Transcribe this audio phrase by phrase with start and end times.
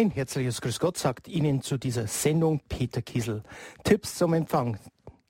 [0.00, 3.42] Ein herzliches Grüß Gott sagt Ihnen zu dieser Sendung Peter Kiesel.
[3.84, 4.78] Tipps zum Empfang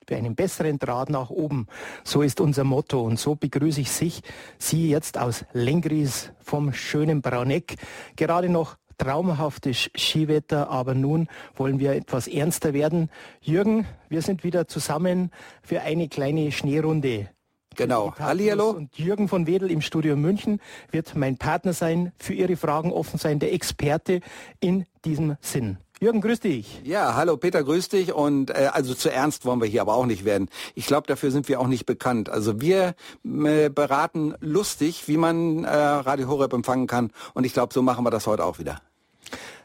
[0.07, 1.67] für einen besseren Draht nach oben.
[2.05, 4.21] So ist unser Motto und so begrüße ich sich,
[4.59, 7.75] Sie jetzt aus Lengries vom schönen Brauneck.
[8.15, 11.27] Gerade noch traumhaftes Skiwetter, aber nun
[11.57, 13.09] wollen wir etwas ernster werden.
[13.41, 15.31] Jürgen, wir sind wieder zusammen
[15.63, 17.27] für eine kleine Schneerunde.
[17.75, 18.13] Genau.
[18.19, 18.71] Hallihallo.
[18.71, 20.59] Und Jürgen von Wedel im Studio München
[20.91, 24.21] wird mein Partner sein, für Ihre Fragen offen sein, der Experte
[24.59, 25.77] in diesem Sinn.
[26.03, 26.81] Jürgen, grüß dich.
[26.83, 28.11] Ja, hallo Peter, grüß dich.
[28.11, 30.49] Und äh, also zu ernst wollen wir hier aber auch nicht werden.
[30.73, 32.27] Ich glaube, dafür sind wir auch nicht bekannt.
[32.27, 37.11] Also wir äh, beraten lustig, wie man äh, Radio Horeb empfangen kann.
[37.35, 38.81] Und ich glaube, so machen wir das heute auch wieder.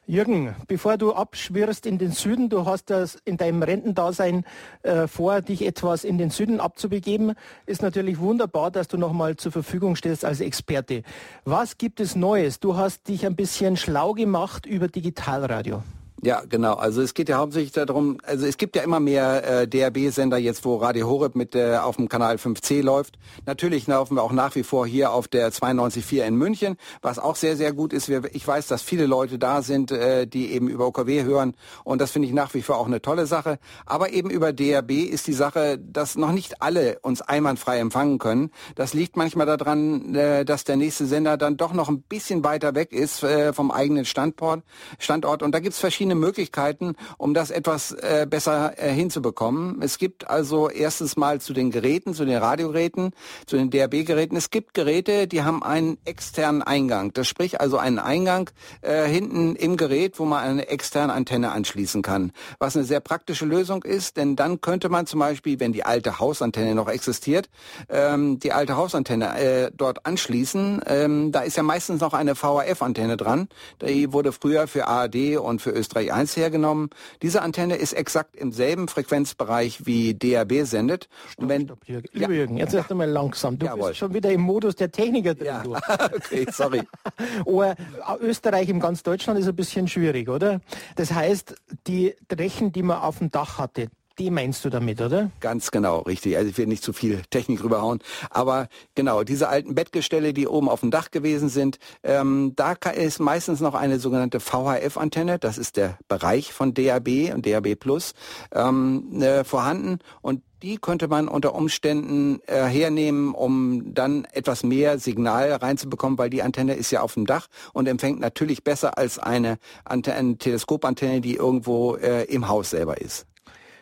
[0.08, 4.44] Jürgen, bevor du abschwirrst in den Süden, du hast das in deinem Rentendasein
[4.84, 7.34] äh, vor, dich etwas in den Süden abzubegeben,
[7.66, 11.02] ist natürlich wunderbar, dass du nochmal zur Verfügung stehst als Experte.
[11.44, 12.60] Was gibt es Neues?
[12.60, 15.82] Du hast dich ein bisschen schlau gemacht über Digitalradio.
[16.22, 16.74] Ja, genau.
[16.74, 20.64] Also es geht ja hauptsächlich darum, also es gibt ja immer mehr äh, DRB-Sender jetzt,
[20.64, 23.18] wo Radio Horeb mit äh, auf dem Kanal 5C läuft.
[23.44, 27.36] Natürlich laufen wir auch nach wie vor hier auf der 92.4 in München, was auch
[27.36, 28.08] sehr, sehr gut ist.
[28.08, 32.00] Wir, ich weiß, dass viele Leute da sind, äh, die eben über OKW hören und
[32.00, 33.58] das finde ich nach wie vor auch eine tolle Sache.
[33.84, 38.50] Aber eben über DRB ist die Sache, dass noch nicht alle uns einwandfrei empfangen können.
[38.74, 42.74] Das liegt manchmal daran, äh, dass der nächste Sender dann doch noch ein bisschen weiter
[42.74, 44.62] weg ist äh, vom eigenen Standort.
[44.98, 49.80] Standort und da gibt's verschiedene verschiedene Möglichkeiten, um das etwas äh, besser äh, hinzubekommen.
[49.82, 53.12] Es gibt also erstens mal zu den Geräten, zu den Radiogeräten,
[53.46, 57.12] zu den DRB-Geräten, es gibt Geräte, die haben einen externen Eingang.
[57.12, 58.50] Das sprich also einen Eingang
[58.82, 62.32] äh, hinten im Gerät, wo man eine externe Antenne anschließen kann.
[62.58, 66.18] Was eine sehr praktische Lösung ist, denn dann könnte man zum Beispiel, wenn die alte
[66.18, 67.48] Hausantenne noch existiert,
[67.88, 70.82] ähm, die alte Hausantenne äh, dort anschließen.
[70.86, 73.48] Ähm, da ist ja meistens noch eine VHF-Antenne dran.
[73.80, 76.90] Die wurde früher für ARD und für Österreich 3.1 hergenommen.
[77.22, 81.08] Diese Antenne ist exakt im selben Frequenzbereich wie DAB sendet.
[81.28, 82.08] Stopp, und wenn, stopp, Jürgen.
[82.12, 82.28] Ja.
[82.28, 83.58] Jürgen, jetzt erst einmal langsam.
[83.58, 83.88] Du Jawohl.
[83.88, 85.46] bist schon wieder im Modus der Techniker drin.
[85.46, 85.62] Ja.
[86.14, 86.82] okay, sorry.
[87.46, 87.76] Aber
[88.20, 90.60] Österreich im ganz Deutschland ist ein bisschen schwierig, oder?
[90.96, 91.54] Das heißt,
[91.86, 95.30] die Rechen, die man auf dem Dach hatte, die meinst du damit, oder?
[95.40, 96.36] Ganz genau, richtig.
[96.36, 98.00] Also ich will nicht zu viel Technik rüberhauen.
[98.30, 103.20] Aber genau, diese alten Bettgestelle, die oben auf dem Dach gewesen sind, ähm, da ist
[103.20, 105.38] meistens noch eine sogenannte VHF-Antenne.
[105.38, 108.14] Das ist der Bereich von DAB und DAB Plus
[108.52, 109.98] ähm, äh, vorhanden.
[110.22, 116.30] Und die könnte man unter Umständen äh, hernehmen, um dann etwas mehr Signal reinzubekommen, weil
[116.30, 120.38] die Antenne ist ja auf dem Dach und empfängt natürlich besser als eine, Antenne, eine
[120.38, 123.26] Teleskopantenne, die irgendwo äh, im Haus selber ist.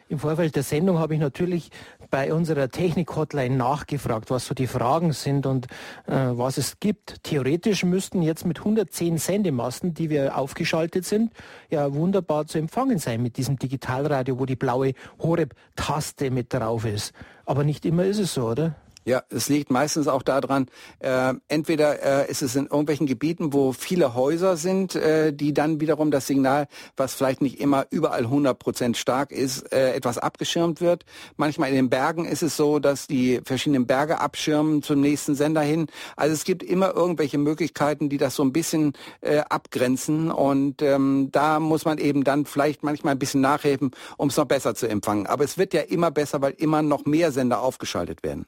[0.08, 1.70] Im Vorfeld der Sendung habe ich natürlich
[2.10, 5.66] bei unserer Technik-Hotline nachgefragt, was so die Fragen sind und
[6.06, 7.22] äh, was es gibt.
[7.22, 11.32] Theoretisch müssten jetzt mit 110 Sendemasten, die wir aufgeschaltet sind,
[11.70, 17.14] ja wunderbar zu empfangen sein mit diesem Digitalradio, wo die blaue Horeb-Taste mit drauf ist.
[17.46, 18.76] Aber nicht immer ist es so, oder?
[19.06, 20.66] Ja, es liegt meistens auch daran,
[21.00, 25.78] äh, entweder äh, ist es in irgendwelchen Gebieten, wo viele Häuser sind, äh, die dann
[25.78, 30.80] wiederum das Signal, was vielleicht nicht immer überall 100 Prozent stark ist, äh, etwas abgeschirmt
[30.80, 31.04] wird.
[31.36, 35.60] Manchmal in den Bergen ist es so, dass die verschiedenen Berge abschirmen zum nächsten Sender
[35.60, 35.86] hin.
[36.16, 41.28] Also es gibt immer irgendwelche Möglichkeiten, die das so ein bisschen äh, abgrenzen und ähm,
[41.30, 44.88] da muss man eben dann vielleicht manchmal ein bisschen nachheben, um es noch besser zu
[44.88, 45.26] empfangen.
[45.26, 48.46] Aber es wird ja immer besser, weil immer noch mehr Sender aufgeschaltet werden.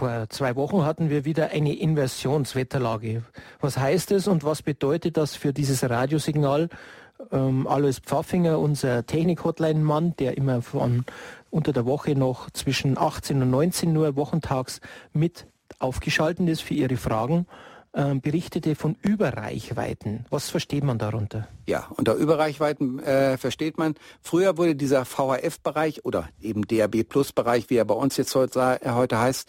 [0.00, 3.22] Vor zwei Wochen hatten wir wieder eine Inversionswetterlage.
[3.60, 6.70] Was heißt es und was bedeutet das für dieses Radiosignal?
[7.30, 11.04] Ähm, Alois Pfaffinger, unser Technik-Hotline-Mann, der immer von
[11.50, 14.80] unter der Woche noch zwischen 18 und 19 Uhr wochentags
[15.12, 15.46] mit
[15.78, 17.46] aufgeschaltet ist für Ihre Fragen,
[17.92, 20.26] äh, berichtete von Überreichweiten.
[20.30, 21.48] Was versteht man darunter?
[21.66, 27.84] Ja, unter Überreichweiten äh, versteht man, früher wurde dieser VHF-Bereich oder eben DAB-Plus-Bereich, wie er
[27.84, 29.48] bei uns jetzt heute, äh, heute heißt,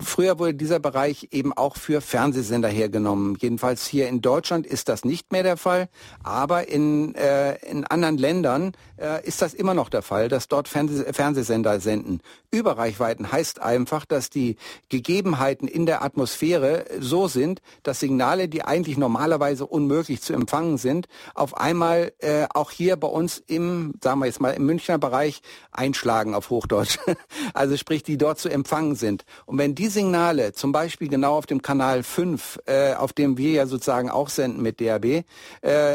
[0.00, 3.36] früher wurde dieser Bereich eben auch für Fernsehsender hergenommen.
[3.40, 5.88] Jedenfalls hier in Deutschland ist das nicht mehr der Fall,
[6.22, 10.68] aber in, äh, in anderen Ländern äh, ist das immer noch der Fall, dass dort
[10.68, 12.20] Fernseh Fernsehsender senden.
[12.50, 14.56] Überreichweiten heißt einfach, dass die
[14.88, 21.06] Gegebenheiten in der Atmosphäre so sind, dass Signale, die eigentlich normalerweise unmöglich zu empfangen sind,
[21.34, 25.42] auf einmal äh, auch hier bei uns im, sagen wir jetzt mal, im Münchner Bereich
[25.70, 26.98] einschlagen auf Hochdeutsch.
[27.54, 29.24] also sprich, die dort zu empfangen sind.
[29.46, 33.52] Und wenn die Signale zum Beispiel genau auf dem Kanal 5, äh, auf dem wir
[33.52, 35.24] ja sozusagen auch senden mit DAB, äh,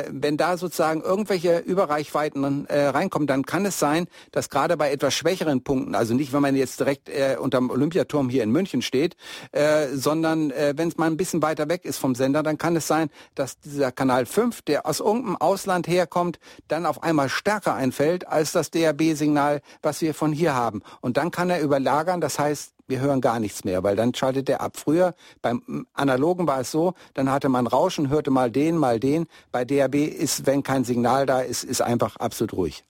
[0.09, 5.13] wenn da sozusagen irgendwelche Überreichweiten äh, reinkommen, dann kann es sein, dass gerade bei etwas
[5.13, 9.15] schwächeren Punkten, also nicht, wenn man jetzt direkt äh, unterm Olympiaturm hier in München steht,
[9.51, 12.57] äh, sondern äh, wenn es mal ein bisschen weiter weg weg ist vom Sender, dann
[12.57, 17.29] kann es sein, dass dieser Kanal 5, der aus irgendeinem Ausland herkommt, dann auf einmal
[17.29, 20.81] stärker einfällt als das DAB-Signal, was wir von hier haben.
[21.01, 24.49] Und dann kann er überlagern, das heißt, wir hören gar nichts mehr, weil dann schaltet
[24.49, 24.77] er ab.
[24.77, 29.27] Früher beim Analogen war es so, dann hatte man Rauschen, hörte mal den, mal den.
[29.51, 32.83] Bei DAB ist, wenn kein Signal da ist, ist einfach absolut ruhig.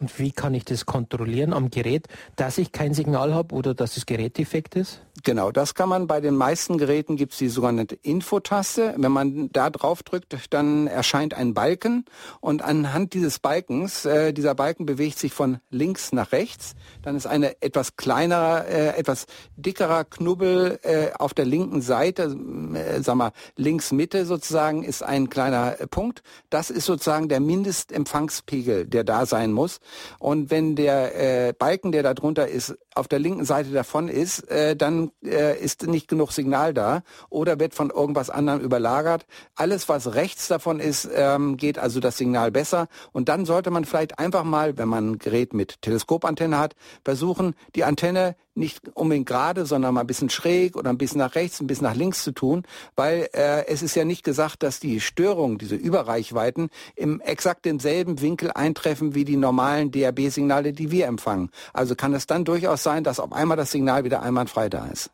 [0.00, 3.94] Und wie kann ich das kontrollieren am Gerät, dass ich kein Signal habe oder dass
[3.94, 5.00] das Gerät defekt ist?
[5.22, 8.94] Genau, das kann man bei den meisten Geräten gibt es die sogenannte Infotaste.
[8.98, 12.04] Wenn man da drauf drückt, dann erscheint ein Balken
[12.40, 16.74] und anhand dieses Balkens, äh, dieser Balken bewegt sich von links nach rechts.
[17.02, 19.26] Dann ist eine etwas kleinerer, äh, etwas
[19.56, 22.36] dickerer Knubbel äh, auf der linken Seite,
[22.74, 26.22] äh, sag mal links Mitte sozusagen, ist ein kleiner Punkt.
[26.50, 29.78] Das ist sozusagen der Mindestempfangspegel, der da sein muss.
[30.18, 34.50] Und wenn der äh, Balken, der da drunter ist, auf der linken Seite davon ist,
[34.50, 39.26] äh, dann äh, ist nicht genug Signal da oder wird von irgendwas anderem überlagert.
[39.54, 42.88] Alles, was rechts davon ist, ähm, geht also das Signal besser.
[43.12, 47.54] Und dann sollte man vielleicht einfach mal, wenn man ein Gerät mit Teleskopantenne hat, versuchen,
[47.74, 51.60] die Antenne nicht unbedingt gerade, sondern mal ein bisschen schräg oder ein bisschen nach rechts,
[51.60, 52.62] ein bisschen nach links zu tun,
[52.96, 58.20] weil äh, es ist ja nicht gesagt, dass die Störungen, diese Überreichweiten, im exakt demselben
[58.20, 61.50] Winkel eintreffen wie die normalen DAB-Signale, die wir empfangen.
[61.72, 65.10] Also kann es dann durchaus sein, dass auf einmal das Signal wieder einwandfrei da ist.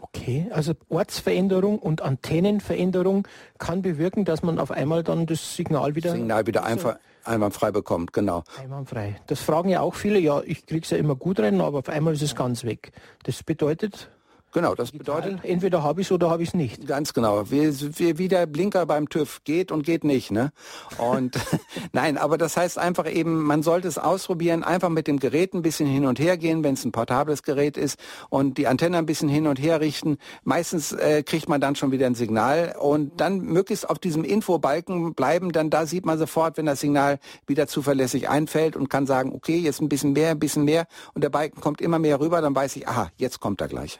[0.00, 3.26] Okay, also Ortsveränderung und Antennenveränderung
[3.58, 6.12] kann bewirken, dass man auf einmal dann das Signal wieder...
[6.12, 8.44] Signal wieder einfach einwandfrei bekommt, genau.
[8.60, 9.16] Einwandfrei.
[9.26, 11.88] Das fragen ja auch viele, ja, ich kriege es ja immer gut rein, aber auf
[11.88, 12.92] einmal ist es ganz weg.
[13.24, 14.10] Das bedeutet,
[14.54, 15.40] Genau, das bedeutet.
[15.42, 16.86] Entweder habe ich es oder habe ich es nicht.
[16.86, 17.50] Ganz genau.
[17.50, 20.52] Wie, wie, wie der Blinker beim TÜV geht und geht nicht, ne?
[20.96, 21.36] Und
[21.92, 25.62] nein, aber das heißt einfach eben, man sollte es ausprobieren, einfach mit dem Gerät ein
[25.62, 27.98] bisschen hin und her gehen, wenn es ein portables Gerät ist
[28.30, 30.18] und die Antenne ein bisschen hin und her richten.
[30.44, 35.14] Meistens äh, kriegt man dann schon wieder ein Signal und dann möglichst auf diesem Infobalken
[35.14, 37.18] bleiben, dann da sieht man sofort, wenn das Signal
[37.48, 41.24] wieder zuverlässig einfällt und kann sagen, okay, jetzt ein bisschen mehr, ein bisschen mehr und
[41.24, 43.98] der Balken kommt immer mehr rüber, dann weiß ich, aha, jetzt kommt er gleich.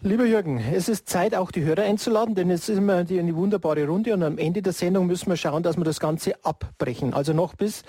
[0.00, 3.84] Lieber Jürgen, es ist Zeit, auch die Hörer einzuladen, denn es ist immer eine wunderbare
[3.84, 7.14] Runde und am Ende der Sendung müssen wir schauen, dass wir das Ganze abbrechen.
[7.14, 7.82] Also noch bis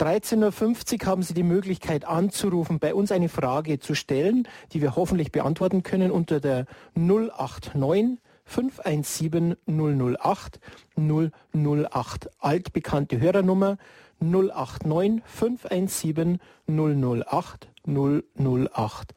[0.00, 4.96] 13.50 Uhr haben Sie die Möglichkeit anzurufen, bei uns eine Frage zu stellen, die wir
[4.96, 6.64] hoffentlich beantworten können unter der
[6.94, 10.60] 089 517 008
[10.96, 12.30] 008.
[12.38, 13.76] Altbekannte Hörernummer
[14.18, 19.14] 089 517 008 008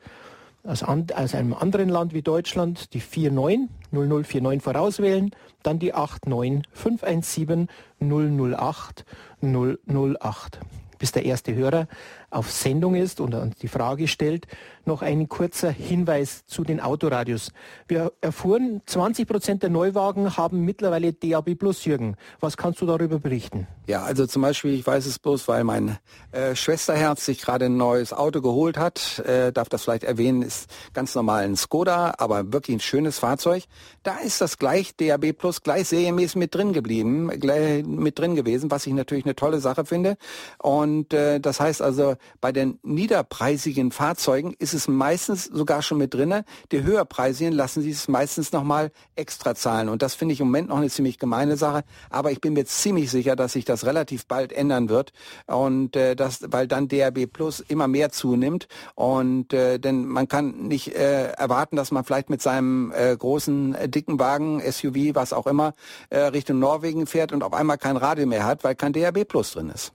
[0.63, 5.31] aus, an, aus einem anderen Land wie Deutschland die 49 0049 vorauswählen,
[5.63, 7.68] dann die 89 517
[8.00, 9.06] 008
[9.42, 10.59] 008.
[11.00, 11.88] Bis der erste Hörer
[12.30, 14.48] auf Sendung ist und die Frage stellt,
[14.86, 17.52] noch ein kurzer Hinweis zu den Autoradios.
[17.88, 22.16] Wir erfuhren, 20 Prozent der Neuwagen haben mittlerweile DAB Plus, Jürgen.
[22.40, 23.68] Was kannst du darüber berichten?
[23.86, 25.98] Ja, also zum Beispiel, ich weiß es bloß, weil mein
[26.32, 30.70] äh, Schwesterherz sich gerade ein neues Auto geholt hat, äh, darf das vielleicht erwähnen, ist
[30.94, 33.64] ganz normal ein Skoda, aber wirklich ein schönes Fahrzeug.
[34.04, 38.72] Da ist das gleich DAB Plus gleich serienmäßig mit drin geblieben, gleich mit drin gewesen,
[38.72, 40.18] was ich natürlich eine tolle Sache finde.
[40.60, 46.13] Und äh, das heißt also, bei den niederpreisigen Fahrzeugen ist es meistens sogar schon mit
[46.13, 46.45] drinne.
[46.72, 49.89] Die höherpreisigen lassen sie es meistens nochmal extra zahlen.
[49.89, 51.84] Und das finde ich im Moment noch eine ziemlich gemeine Sache.
[52.10, 55.13] Aber ich bin mir ziemlich sicher, dass sich das relativ bald ändern wird.
[55.46, 58.67] Und äh, das, weil dann DRB Plus immer mehr zunimmt.
[58.96, 63.75] Und äh, denn man kann nicht äh, erwarten, dass man vielleicht mit seinem äh, großen,
[63.75, 65.74] äh, dicken Wagen, SUV, was auch immer,
[66.10, 69.51] äh, Richtung Norwegen fährt und auf einmal kein Radio mehr hat, weil kein DRB Plus
[69.51, 69.94] drin ist.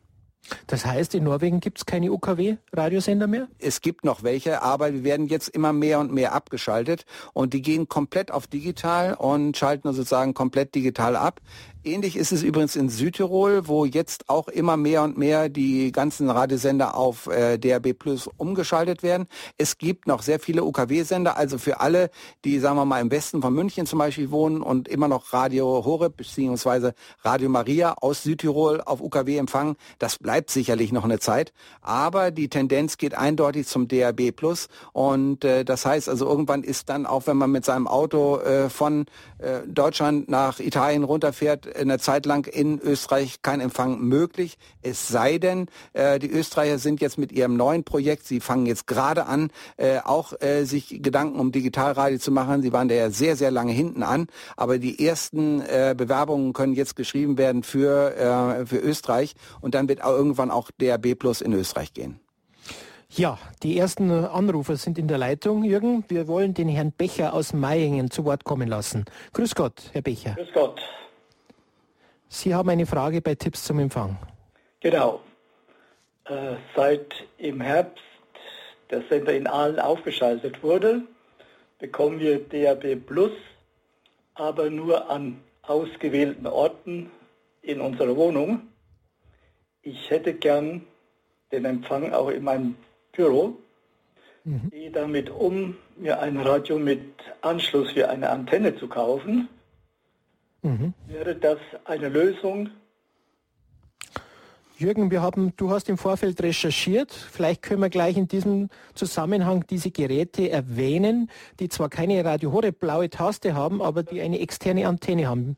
[0.67, 3.49] Das heißt, in Norwegen gibt es keine UKW-Radiosender mehr?
[3.59, 7.63] Es gibt noch welche, aber wir werden jetzt immer mehr und mehr abgeschaltet und die
[7.63, 11.41] gehen komplett auf digital und schalten sozusagen komplett digital ab.
[11.85, 16.31] Ähnlich ist es übrigens in Südtirol, wo jetzt auch immer mehr und mehr die ganzen
[16.31, 19.27] Radiosender auf äh, DRB Plus umgeschaltet werden.
[19.59, 22.11] Es gibt noch sehr viele UKW-Sender, also für alle,
[22.45, 25.85] die, sagen wir mal, im Westen von München zum Beispiel wohnen und immer noch Radio
[25.85, 26.93] Horeb bzw.
[27.25, 29.75] Radio Maria aus Südtirol auf UKW empfangen.
[29.99, 35.45] Das bleibt sicherlich noch eine Zeit, aber die Tendenz geht eindeutig zum DRB Plus und
[35.45, 39.07] äh, das heißt also irgendwann ist dann auch, wenn man mit seinem Auto äh, von
[39.39, 44.59] äh, Deutschland nach Italien runterfährt, eine Zeit lang in Österreich kein Empfang möglich.
[44.83, 48.87] Es sei denn, äh, die Österreicher sind jetzt mit ihrem neuen Projekt, sie fangen jetzt
[48.87, 52.63] gerade an, äh, auch äh, sich Gedanken um Digitalradio zu machen.
[52.63, 54.27] Sie waren da ja sehr, sehr lange hinten an,
[54.57, 59.89] aber die ersten äh, Bewerbungen können jetzt geschrieben werden für, äh, für Österreich und dann
[59.89, 62.21] wird auch irgendwann auch DRB Plus in Österreich gehen.
[63.15, 66.03] Ja, die ersten Anrufer sind in der Leitung, Jürgen.
[66.09, 69.05] Wir wollen den Herrn Becher aus Mayingen zu Wort kommen lassen.
[69.35, 70.35] Grüß Gott, Herr Becher.
[70.35, 70.81] Grüß Gott.
[72.33, 74.17] Sie haben eine Frage bei Tipps zum Empfang.
[74.81, 75.21] Genau.
[76.25, 78.03] Äh, seit im Herbst
[78.91, 81.03] der Sender in Aalen aufgeschaltet wurde,
[81.79, 83.33] bekommen wir DAB Plus,
[84.33, 87.11] aber nur an ausgewählten Orten
[87.61, 88.63] in unserer Wohnung.
[89.83, 90.87] Ich hätte gern
[91.53, 92.77] den Empfang auch in meinem
[93.13, 93.59] Büro.
[94.45, 94.71] Mhm.
[94.71, 97.03] Gehe damit um, mir ein Radio mit
[97.43, 99.51] Anschluss für eine Antenne zu kaufen.
[100.63, 100.95] Mhm.
[101.09, 102.71] Wäre das eine Lösung?
[104.79, 107.13] Jürgen, wir haben, du hast im Vorfeld recherchiert.
[107.13, 112.81] Vielleicht können wir gleich in diesem Zusammenhang diese Geräte erwähnen, die zwar keine Radio Horeb
[112.81, 115.57] blaue Taste haben, aber die eine externe Antenne haben.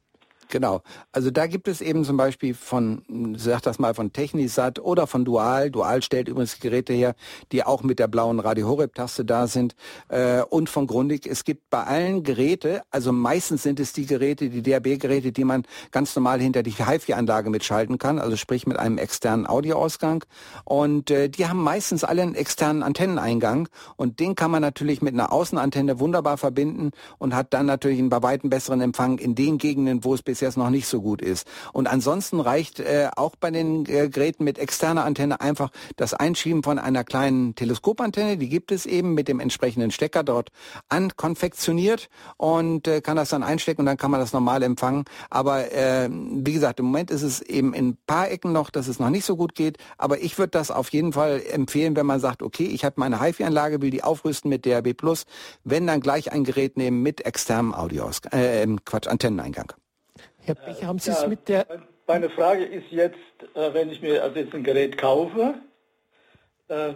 [0.54, 0.82] Genau.
[1.10, 3.02] Also da gibt es eben zum Beispiel von,
[3.36, 5.68] sag das mal, von Technisat oder von Dual.
[5.72, 7.16] Dual stellt übrigens Geräte her,
[7.50, 9.74] die auch mit der blauen Radio Horeb-Taste da sind.
[10.10, 11.26] Äh, und von Grundig.
[11.26, 15.64] Es gibt bei allen Geräte, also meistens sind es die Geräte, die DAB-Geräte, die man
[15.90, 20.24] ganz normal hinter die HiFi-Anlage mitschalten kann, also sprich mit einem externen Audioausgang.
[20.62, 23.68] Und äh, die haben meistens alle einen externen Antenneneingang.
[23.96, 28.08] Und den kann man natürlich mit einer Außenantenne wunderbar verbinden und hat dann natürlich einen
[28.08, 31.46] bei weitem besseren Empfang in den Gegenden, wo es bisher noch nicht so gut ist.
[31.72, 36.62] Und ansonsten reicht äh, auch bei den äh, Geräten mit externer Antenne einfach das Einschieben
[36.62, 40.50] von einer kleinen Teleskopantenne, die gibt es eben mit dem entsprechenden Stecker dort
[40.88, 45.04] ankonfektioniert und äh, kann das dann einstecken und dann kann man das normal empfangen.
[45.30, 48.88] Aber äh, wie gesagt, im Moment ist es eben in ein paar Ecken noch, dass
[48.88, 49.78] es noch nicht so gut geht.
[49.98, 53.20] Aber ich würde das auf jeden Fall empfehlen, wenn man sagt, okay, ich habe meine
[53.20, 54.94] HiFi-Anlage, will die aufrüsten mit DAB+,
[55.64, 59.72] wenn dann gleich ein Gerät nehmen mit externem Audio, äh, Quatsch, Antenneneingang.
[60.44, 61.66] Herr Becher, haben Sie es mit der...
[62.06, 63.16] Meine Frage ist jetzt,
[63.54, 65.54] äh, wenn ich mir also jetzt ein Gerät kaufe,
[66.68, 66.92] äh,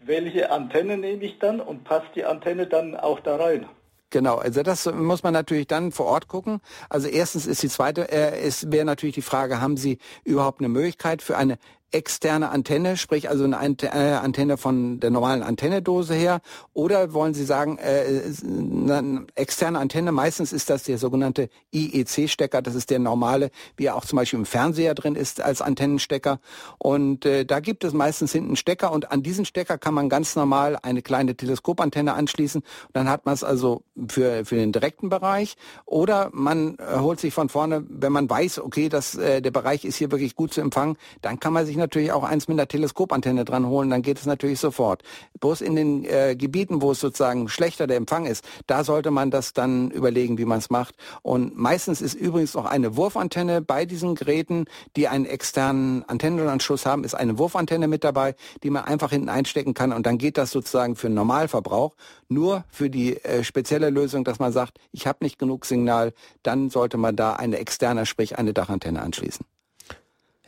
[0.00, 3.68] welche Antenne nehme ich dann und passt die Antenne dann auch da rein?
[4.10, 6.60] Genau, also das muss man natürlich dann vor Ort gucken.
[6.88, 10.70] Also erstens ist die zweite, äh, es wäre natürlich die Frage, haben Sie überhaupt eine
[10.70, 11.58] Möglichkeit für eine
[11.90, 16.40] externe Antenne, sprich also eine äh, Antenne von der normalen Antennedose her,
[16.74, 22.74] oder wollen Sie sagen, äh, eine externe Antenne, meistens ist das der sogenannte IEC-Stecker, das
[22.74, 26.40] ist der normale, wie er auch zum Beispiel im Fernseher drin ist als Antennenstecker.
[26.78, 30.08] Und äh, da gibt es meistens hinten einen Stecker und an diesen Stecker kann man
[30.08, 32.62] ganz normal eine kleine Teleskopantenne anschließen.
[32.92, 35.56] Dann hat man es also für, für den direkten Bereich.
[35.86, 39.84] Oder man äh, holt sich von vorne, wenn man weiß, okay, dass äh, der Bereich
[39.84, 42.68] ist hier wirklich gut zu empfangen, dann kann man sich natürlich auch eins mit einer
[42.68, 45.02] Teleskopantenne dran holen, dann geht es natürlich sofort.
[45.40, 49.30] Bloß in den äh, Gebieten, wo es sozusagen schlechter der Empfang ist, da sollte man
[49.30, 50.94] das dann überlegen, wie man es macht.
[51.22, 54.66] Und meistens ist übrigens auch eine Wurfantenne bei diesen Geräten,
[54.96, 59.74] die einen externen Antennenanschluss haben, ist eine Wurfantenne mit dabei, die man einfach hinten einstecken
[59.74, 61.94] kann und dann geht das sozusagen für Normalverbrauch.
[62.28, 66.70] Nur für die äh, spezielle Lösung, dass man sagt, ich habe nicht genug Signal, dann
[66.70, 69.46] sollte man da eine externe, sprich eine Dachantenne anschließen.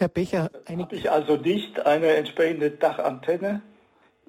[0.00, 0.85] Herr Becher, eine...
[0.85, 3.61] Habe ich also nicht eine entsprechende Dachantenne?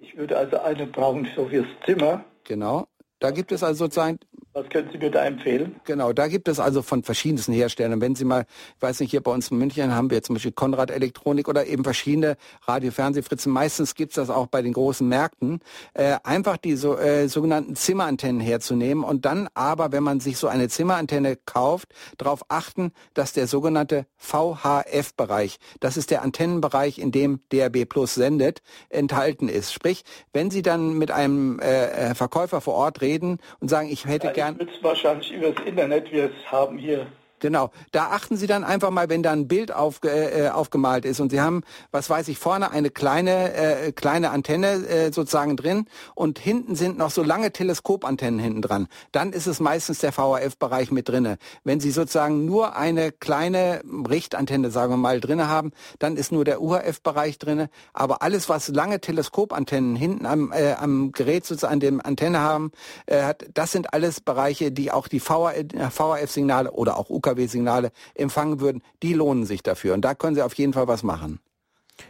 [0.01, 2.25] Ich würde also eine brauchen so fürs Zimmer.
[2.43, 2.87] Genau.
[3.21, 4.17] Da gibt es also sozusagen
[4.53, 5.77] was können Sie mir da empfehlen?
[5.85, 8.01] Genau, da gibt es also von verschiedensten Herstellern.
[8.01, 10.51] Wenn Sie mal, ich weiß nicht, hier bei uns in München haben wir zum Beispiel
[10.51, 12.35] Konrad Elektronik oder eben verschiedene
[12.67, 13.49] Radio, Fernsehfritzen.
[13.49, 15.61] Meistens gibt es das auch bei den großen Märkten.
[15.93, 20.49] Äh, einfach die so, äh, sogenannten Zimmerantennen herzunehmen und dann aber, wenn man sich so
[20.49, 27.39] eine Zimmerantenne kauft, darauf achten, dass der sogenannte VHF-Bereich, das ist der Antennenbereich, in dem
[27.53, 29.71] DRB Plus sendet, enthalten ist.
[29.71, 33.10] Sprich, wenn Sie dann mit einem äh, Verkäufer vor Ort reden
[33.59, 34.57] und sagen, ich hätte ja, gern.
[34.57, 36.11] Nützt wahrscheinlich übers Internet.
[36.11, 37.07] Wir haben hier
[37.41, 37.71] Genau.
[37.91, 41.31] Da achten Sie dann einfach mal, wenn da ein Bild auf, äh, aufgemalt ist und
[41.31, 46.37] Sie haben, was weiß ich, vorne eine kleine äh, kleine Antenne äh, sozusagen drin und
[46.37, 48.87] hinten sind noch so lange Teleskopantennen hinten dran.
[49.11, 51.39] Dann ist es meistens der VHF-Bereich mit drinne.
[51.63, 56.45] Wenn Sie sozusagen nur eine kleine Richtantenne, sagen wir mal, drinne haben, dann ist nur
[56.45, 57.69] der UHF-Bereich drinne.
[57.91, 62.71] Aber alles, was lange Teleskopantennen hinten am, äh, am Gerät sozusagen an dem Antenne haben,
[63.07, 68.59] äh, hat, das sind alles Bereiche, die auch die VHF-Signale oder auch UK UKW-Signale empfangen
[68.59, 69.93] würden, die lohnen sich dafür.
[69.93, 71.39] Und da können Sie auf jeden Fall was machen.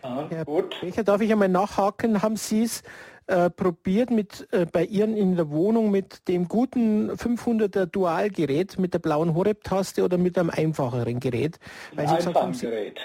[0.01, 0.75] Herr gut.
[0.81, 2.21] Becher, darf ich einmal nachhaken?
[2.21, 2.83] Haben Sie es
[3.27, 8.93] äh, probiert mit äh, bei Ihren in der Wohnung mit dem guten 500er Dualgerät mit
[8.93, 11.59] der blauen Horeb-Taste oder mit einem einfacheren Gerät?
[11.93, 12.99] Weil Ein einfachen Gerät.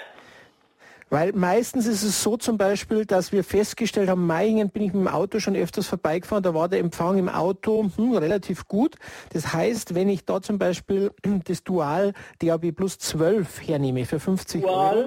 [1.09, 5.05] Weil meistens ist es so zum Beispiel, dass wir festgestellt haben, Meiringen bin ich mit
[5.05, 8.95] dem Auto schon öfters vorbeigefahren, da war der Empfang im Auto hm, relativ gut.
[9.31, 11.11] Das heißt, wenn ich da zum Beispiel
[11.45, 14.97] das Dual DAB Plus 12 hernehme für 50 Dual?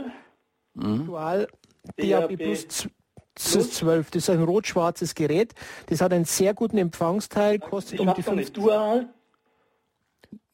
[0.74, 1.06] Euro, mhm.
[1.06, 1.48] Dual
[1.96, 2.88] DAB Plus
[3.34, 4.10] Plus 12.
[4.10, 5.54] Das ist ein rot-schwarzes Gerät.
[5.86, 8.52] Das hat einen sehr guten Empfangsteil, kostet ich um die 50.
[8.52, 9.08] Dual.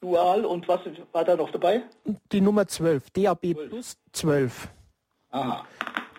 [0.01, 0.81] Dual und was
[1.13, 1.83] war da noch dabei?
[2.31, 3.69] Die Nummer 12, DAB 12.
[3.71, 4.69] Plus 12.
[5.31, 5.65] Aha.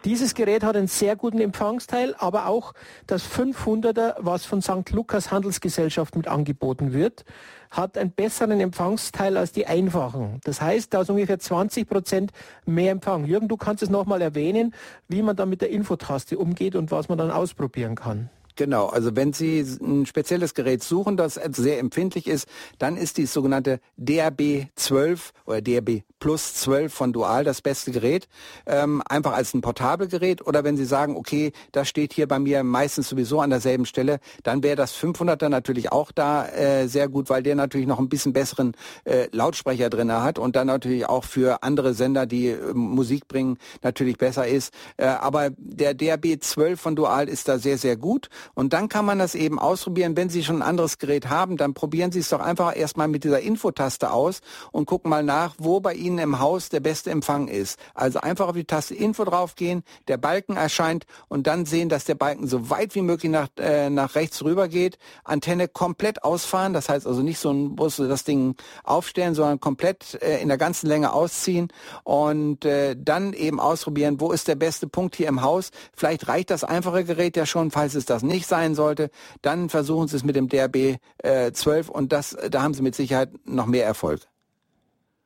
[0.05, 2.73] Dieses Gerät hat einen sehr guten Empfangsteil, aber auch
[3.07, 4.89] das 500er, was von St.
[4.91, 7.25] Lukas Handelsgesellschaft mit angeboten wird,
[7.71, 10.39] hat einen besseren Empfangsteil als die einfachen.
[10.45, 12.31] Das heißt, da ist ungefähr 20 Prozent
[12.65, 13.25] mehr Empfang.
[13.25, 14.73] Jürgen, du kannst es nochmal erwähnen,
[15.09, 18.29] wie man da mit der Infotaste umgeht und was man dann ausprobieren kann.
[18.57, 22.47] Genau, also wenn Sie ein spezielles Gerät suchen, das sehr empfindlich ist,
[22.79, 28.27] dann ist die sogenannte DRB 12 oder DRB Plus 12 von Dual das beste Gerät,
[28.65, 30.45] ähm, einfach als ein Portabelgerät.
[30.47, 34.19] Oder wenn Sie sagen, okay, das steht hier bei mir meistens sowieso an derselben Stelle,
[34.41, 38.09] dann wäre das 500er natürlich auch da äh, sehr gut, weil der natürlich noch ein
[38.09, 38.73] bisschen besseren
[39.03, 43.59] äh, Lautsprecher drin hat und dann natürlich auch für andere Sender, die äh, Musik bringen,
[43.83, 44.73] natürlich besser ist.
[44.97, 48.29] Äh, aber der DRB 12 von Dual ist da sehr, sehr gut.
[48.53, 50.17] Und dann kann man das eben ausprobieren.
[50.17, 53.23] Wenn Sie schon ein anderes Gerät haben, dann probieren Sie es doch einfach erstmal mit
[53.23, 57.47] dieser Infotaste aus und gucken mal nach, wo bei Ihnen im Haus der beste Empfang
[57.47, 57.79] ist.
[57.93, 62.15] Also einfach auf die Taste Info draufgehen, der Balken erscheint und dann sehen, dass der
[62.15, 64.97] Balken so weit wie möglich nach, äh, nach rechts rüber geht.
[65.23, 70.21] Antenne komplett ausfahren, das heißt also nicht so ein Bus das Ding aufstellen, sondern komplett
[70.21, 71.69] äh, in der ganzen Länge ausziehen
[72.03, 75.71] und äh, dann eben ausprobieren, wo ist der beste Punkt hier im Haus.
[75.95, 79.09] Vielleicht reicht das einfache Gerät ja schon, falls es das nicht nicht sein sollte,
[79.41, 82.93] dann versuchen Sie es mit dem DRB äh, 12 und das, da haben Sie mit
[82.93, 84.21] Sicherheit noch mehr Erfolg.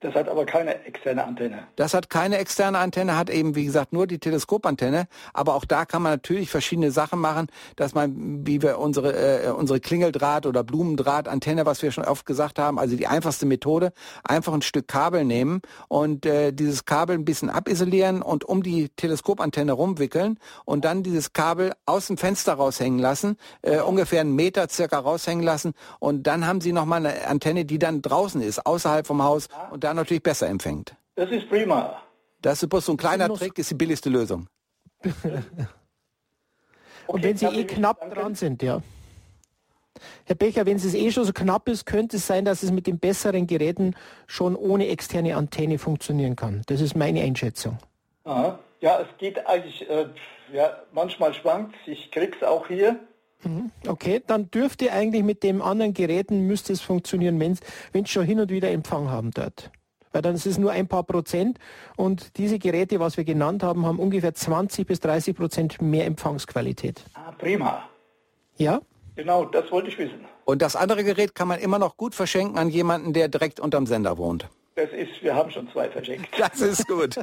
[0.02, 1.68] Das hat aber keine externe Antenne.
[1.76, 5.08] Das hat keine externe Antenne, hat eben, wie gesagt, nur die Teleskopantenne.
[5.32, 9.52] Aber auch da kann man natürlich verschiedene Sachen machen, dass man, wie wir unsere, äh,
[9.52, 13.94] unsere Klingeldraht- oder Blumendrahtantenne, was wir schon oft gesagt haben, also die einfachste Methode,
[14.24, 18.90] einfach ein Stück Kabel nehmen und äh, dieses Kabel ein bisschen abisolieren und um die
[18.90, 24.68] Teleskopantenne rumwickeln und dann dieses Kabel aus dem Fenster raushängen lassen, äh, ungefähr einen Meter
[24.68, 29.06] circa raushängen lassen und dann haben Sie nochmal eine Antenne, die dann draußen ist, außerhalb
[29.06, 30.96] vom Haus und da natürlich besser empfängt.
[31.16, 32.02] Das ist prima.
[32.42, 34.48] Das ist bloß so ein kleiner Trick, ist die billigste Lösung.
[37.08, 38.16] Und wenn Sie eh knapp danke.
[38.16, 38.82] dran sind, ja.
[40.26, 42.88] Herr Becher, wenn es eh schon so knapp ist, könnte es sein, dass es mit
[42.88, 43.96] den besseren Geräten
[44.28, 46.64] schon ohne externe Antenne funktionieren kann.
[46.68, 47.78] Das ist meine Einschätzung.
[48.24, 48.60] Aha.
[48.80, 50.08] Ja, es geht eigentlich, äh,
[50.52, 53.00] ja, manchmal schwankt Ich krieg's auch hier.
[53.44, 53.72] Mhm.
[53.88, 58.40] Okay, dann dürfte eigentlich mit dem anderen Geräten müsste es funktionieren, wenn es schon hin
[58.40, 59.72] und wieder Empfang haben dort.
[60.12, 61.58] Weil dann ist es nur ein paar Prozent
[61.96, 67.04] und diese Geräte, was wir genannt haben, haben ungefähr 20 bis 30 Prozent mehr Empfangsqualität.
[67.14, 67.88] Ah, prima.
[68.58, 68.82] Ja?
[69.16, 70.26] Genau, das wollte ich wissen.
[70.46, 73.86] Und das andere Gerät kann man immer noch gut verschenken an jemanden, der direkt unterm
[73.86, 74.50] Sender wohnt.
[74.76, 76.30] Das ist, wir haben schon zwei verschenkt.
[76.38, 77.18] Das ist gut.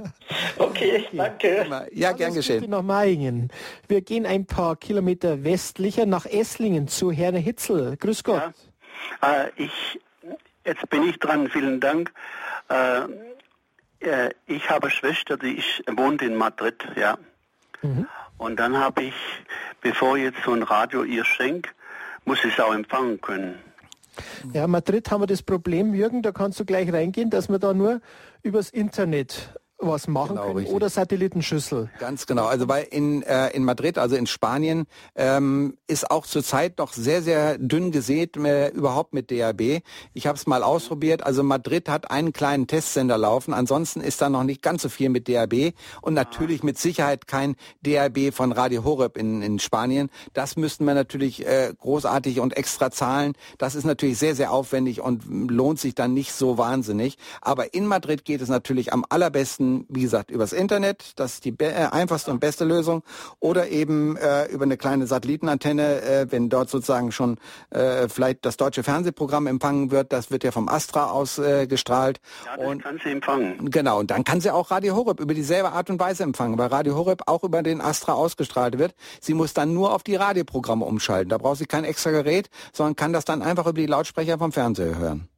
[0.58, 1.66] okay, danke.
[1.92, 2.70] Ja, gern geschehen.
[2.70, 3.50] Nach Maingen.
[3.88, 7.96] Wir gehen ein paar Kilometer westlicher nach Esslingen zu Herrn Hitzel.
[7.96, 8.42] Grüß Gott.
[9.22, 10.00] Ja, äh, ich,
[10.64, 12.12] jetzt bin ich dran, vielen Dank.
[12.68, 13.02] Äh,
[14.00, 17.18] äh, ich habe eine Schwester, die ich wohnt in Madrid, ja.
[17.82, 18.06] Mhm.
[18.38, 19.14] Und dann habe ich,
[19.80, 21.70] bevor jetzt so ein Radio ihr schenke,
[22.24, 23.58] muss ich es auch empfangen können.
[24.52, 27.74] Ja, Madrid haben wir das Problem, Jürgen, da kannst du gleich reingehen, dass wir da
[27.74, 28.00] nur
[28.42, 30.74] übers Internet was machen genau, können richtig.
[30.74, 31.90] oder Satellitenschüssel.
[31.98, 32.46] Ganz genau.
[32.46, 37.22] Also bei in, äh, in Madrid, also in Spanien, ähm, ist auch zurzeit noch sehr,
[37.22, 39.82] sehr dünn gesät äh, überhaupt mit DAB.
[40.12, 41.24] Ich habe es mal ausprobiert.
[41.24, 43.52] Also Madrid hat einen kleinen Testsender laufen.
[43.52, 47.56] Ansonsten ist da noch nicht ganz so viel mit DAB und natürlich mit Sicherheit kein
[47.82, 50.08] DAB von Radio Horeb in, in Spanien.
[50.32, 53.32] Das müssten wir natürlich äh, großartig und extra zahlen.
[53.58, 57.18] Das ist natürlich sehr, sehr aufwendig und lohnt sich dann nicht so wahnsinnig.
[57.40, 61.54] Aber in Madrid geht es natürlich am allerbesten wie gesagt, übers Internet, das ist die
[61.58, 63.02] äh, einfachste und beste Lösung,
[63.40, 67.36] oder eben äh, über eine kleine Satellitenantenne, äh, wenn dort sozusagen schon
[67.70, 72.20] äh, vielleicht das deutsche Fernsehprogramm empfangen wird, das wird ja vom Astra ausgestrahlt.
[72.46, 73.70] ja, das und, kann sie empfangen.
[73.70, 76.68] Genau, und dann kann sie auch Radio Horeb über dieselbe Art und Weise empfangen, weil
[76.68, 78.94] Radio Horeb auch über den Astra ausgestrahlt wird.
[79.20, 81.28] Sie muss dann nur auf die Radioprogramme umschalten.
[81.28, 84.52] Da braucht sie kein extra Gerät, sondern kann das dann einfach über die Lautsprecher vom
[84.52, 85.28] Fernseher hören.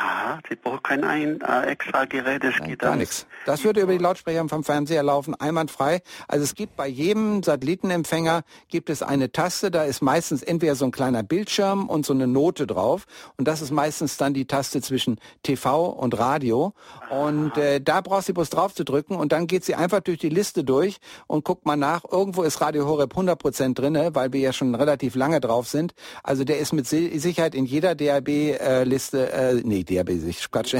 [0.00, 3.26] Ah, sie braucht kein ein, äh, extra Gerät, das Nein, geht gar nichts.
[3.46, 6.02] Das würde über die Lautsprecher vom Fernseher laufen, einwandfrei.
[6.28, 10.84] Also es gibt bei jedem Satellitenempfänger gibt es eine Taste, da ist meistens entweder so
[10.84, 13.06] ein kleiner Bildschirm und so eine Note drauf
[13.38, 16.74] und das ist meistens dann die Taste zwischen TV und Radio
[17.10, 20.18] und äh, da braucht sie bloß drauf zu drücken und dann geht sie einfach durch
[20.18, 24.40] die Liste durch und guckt mal nach, irgendwo ist Radio Horeb 100% drinne, weil wir
[24.40, 25.94] ja schon relativ lange drauf sind.
[26.22, 30.78] Also der ist mit Sicherheit in jeder DAB-Liste, äh, nee, DAB, ich quatsche,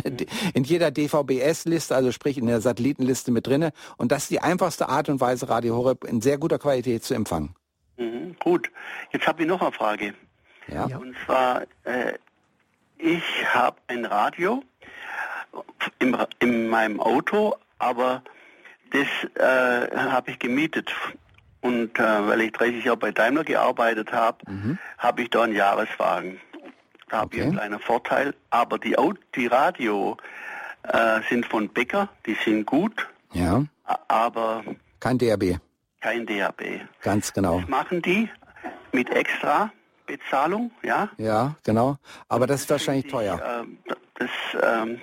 [0.55, 3.73] in jeder DVBS-Liste, also sprich in der Satellitenliste mit drinne.
[3.97, 7.15] Und das ist die einfachste Art und Weise, Radio Horeb in sehr guter Qualität zu
[7.15, 7.55] empfangen.
[7.97, 8.71] Mhm, gut,
[9.13, 10.15] jetzt habe ich noch eine Frage.
[10.69, 10.85] Ja.
[10.85, 12.15] Und zwar, äh,
[12.99, 13.23] ich
[13.55, 14.63] habe ein Radio
[15.99, 18.23] im, in meinem Auto, aber
[18.91, 20.93] das äh, habe ich gemietet.
[21.61, 24.79] Und äh, weil ich 30 Jahre bei Daimler gearbeitet habe, mhm.
[24.99, 26.41] habe ich da einen Jahreswagen.
[27.09, 27.37] Da habe okay.
[27.39, 28.35] ich einen kleinen Vorteil.
[28.51, 28.97] Aber die,
[29.35, 30.17] die Radio
[30.83, 33.09] äh, sind von Becker, die sind gut.
[33.33, 33.65] Ja.
[34.09, 34.65] Aber
[35.01, 35.59] kein DAB.
[36.01, 36.63] Kein DAB.
[37.03, 37.61] Ganz genau.
[37.61, 38.29] Das machen die
[38.93, 39.73] mit extra
[40.07, 41.09] Bezahlung, ja?
[41.19, 41.97] Ja, genau.
[42.29, 43.65] Aber das, das ist wahrscheinlich die, teuer.
[43.85, 44.31] Äh, das
[44.63, 45.01] ähm,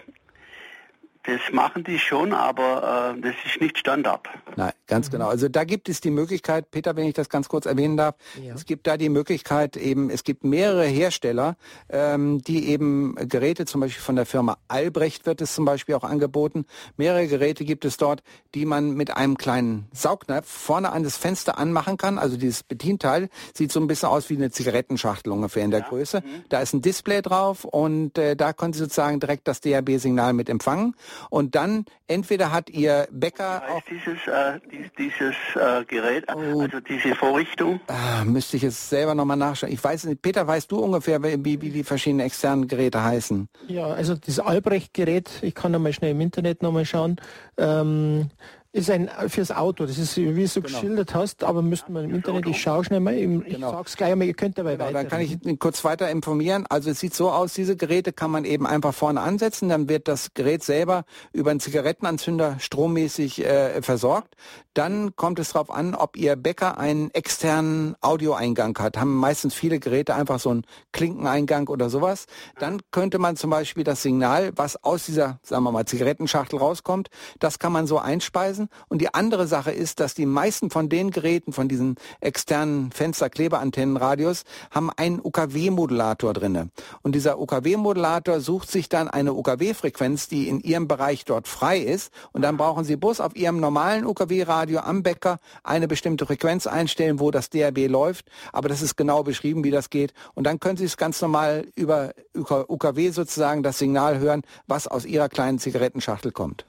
[1.25, 4.27] das machen die schon, aber äh, das ist nicht Standard.
[4.55, 5.13] Nein, ganz mhm.
[5.13, 5.27] genau.
[5.29, 8.53] Also da gibt es die Möglichkeit, Peter, wenn ich das ganz kurz erwähnen darf, ja.
[8.53, 11.55] es gibt da die Möglichkeit eben, es gibt mehrere Hersteller,
[11.89, 16.03] ähm, die eben Geräte, zum Beispiel von der Firma Albrecht wird es zum Beispiel auch
[16.03, 16.65] angeboten.
[16.97, 18.21] Mehrere Geräte gibt es dort,
[18.53, 22.19] die man mit einem kleinen Saugnapf vorne an das Fenster anmachen kann.
[22.19, 25.87] Also dieses Bedienteil sieht so ein bisschen aus wie eine Zigarettenschachtel ungefähr in der ja.
[25.87, 26.21] Größe.
[26.21, 26.43] Mhm.
[26.49, 30.49] Da ist ein Display drauf und äh, da können Sie sozusagen direkt das DAB-Signal mit
[30.49, 30.95] empfangen
[31.29, 34.59] und dann entweder hat ihr Bäcker auch dieses äh,
[34.97, 36.61] dieses äh, Gerät, oh.
[36.61, 37.79] also diese Vorrichtung.
[37.87, 39.71] Ah, müsste ich jetzt selber nochmal nachschauen.
[39.71, 43.47] Ich weiß nicht, Peter, weißt du ungefähr, wie, wie die verschiedenen externen Geräte heißen?
[43.67, 47.17] Ja, also das Albrecht-Gerät, ich kann nochmal schnell im Internet nochmal schauen.
[47.57, 48.29] Ähm,
[48.75, 50.63] ist ein fürs Auto, das ist, wie du genau.
[50.63, 53.71] geschildert hast, aber müssten wir im Internet, ich schaue schnell mal, ich genau.
[53.71, 54.99] sag's gleich einmal, ihr könnt dabei genau, weiter.
[54.99, 56.65] Dann kann ich kurz weiter informieren.
[56.67, 60.09] Also es sieht so aus, diese Geräte kann man eben einfach vorne ansetzen, dann wird
[60.09, 64.35] das Gerät selber über einen Zigarettenanzünder strommäßig äh, versorgt.
[64.73, 68.97] Dann kommt es darauf an, ob Ihr Bäcker einen externen Audioeingang hat.
[68.97, 72.25] Haben meistens viele Geräte einfach so einen Klinkeneingang oder sowas.
[72.59, 77.07] Dann könnte man zum Beispiel das Signal, was aus dieser, sagen wir mal, Zigarettenschachtel rauskommt,
[77.39, 81.11] das kann man so einspeisen und die andere Sache ist, dass die meisten von den
[81.11, 86.69] Geräten, von diesen externen Fensterkleberantennenradios, haben einen UKW-Modulator drinne.
[87.01, 92.11] Und dieser UKW-Modulator sucht sich dann eine UKW-Frequenz, die in Ihrem Bereich dort frei ist.
[92.31, 97.19] Und dann brauchen Sie bloß auf Ihrem normalen UKW-Radio am Bäcker eine bestimmte Frequenz einstellen,
[97.19, 98.25] wo das DRB läuft.
[98.51, 100.13] Aber das ist genau beschrieben, wie das geht.
[100.33, 105.05] Und dann können Sie es ganz normal über UKW sozusagen das Signal hören, was aus
[105.05, 106.65] Ihrer kleinen Zigarettenschachtel kommt.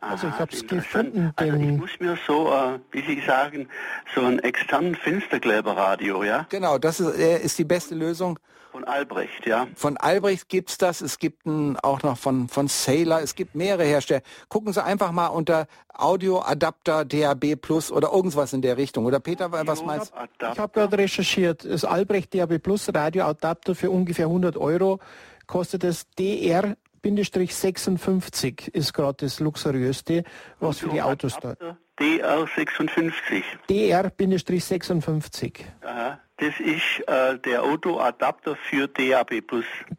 [0.00, 1.32] Also ich habe es gefunden.
[1.36, 3.68] Also ich muss mir so, äh, wie Sie sagen,
[4.14, 6.46] so ein externen Fensterkleberradio, ja?
[6.48, 8.38] Genau, das ist, äh, ist die beste Lösung.
[8.76, 9.66] Von Albrecht, ja.
[9.74, 11.00] Von Albrecht gibt es das.
[11.00, 13.22] Es gibt ein, auch noch von, von Sailor.
[13.22, 14.20] Es gibt mehrere Hersteller.
[14.50, 19.06] Gucken Sie einfach mal unter Audioadapter DAB Plus oder irgendwas in der Richtung.
[19.06, 20.46] Oder Peter, was meinst du?
[20.52, 21.64] Ich habe gerade recherchiert.
[21.64, 25.00] Das Albrecht DAB Plus Radioadapter für ungefähr 100 Euro
[25.46, 30.24] kostet es DR 56 ist gerade das luxuriöste,
[30.60, 31.54] was für die Autos da.
[31.98, 33.42] DR56.
[33.68, 35.64] DR-56.
[35.82, 36.20] Aha.
[36.38, 39.42] Das ist äh, der Autoadapter für DAB+.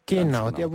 [0.06, 0.69] Genau, der,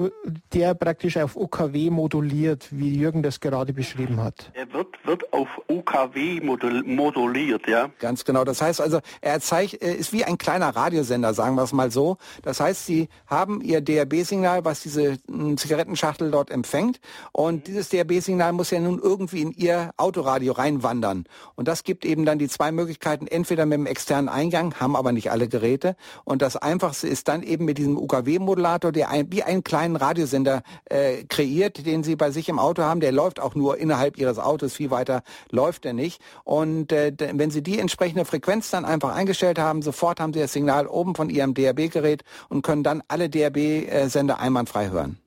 [0.53, 4.51] der praktisch auf OKW moduliert, wie Jürgen das gerade beschrieben hat.
[4.55, 7.91] Er wird, wird auf OKW moduliert, ja.
[8.01, 8.43] Ganz genau.
[8.43, 12.17] Das heißt also, er zeigt, ist wie ein kleiner Radiosender, sagen wir es mal so.
[12.43, 16.99] Das heißt, Sie haben Ihr DAB-Signal, was diese hm, Zigarettenschachtel dort empfängt.
[17.31, 17.65] Und mhm.
[17.65, 21.25] dieses DAB-Signal muss ja nun irgendwie in Ihr Autoradio reinwandern.
[21.55, 25.13] Und das gibt eben dann die zwei Möglichkeiten, entweder mit dem externen Eingang, haben aber
[25.13, 25.95] nicht alle Geräte.
[26.25, 30.63] Und das Einfachste ist dann eben mit diesem UKW-Modulator, der ein, wie einen kleinen Radiosender
[30.87, 32.99] äh, kreiert, den Sie bei sich im Auto haben.
[32.99, 36.21] Der läuft auch nur innerhalb Ihres Autos, viel weiter läuft er nicht.
[36.43, 40.53] Und äh, wenn Sie die entsprechende Frequenz dann einfach eingestellt haben, sofort haben Sie das
[40.53, 45.22] Signal oben von Ihrem DRB-Gerät und können dann alle DRB-Sender einwandfrei hören.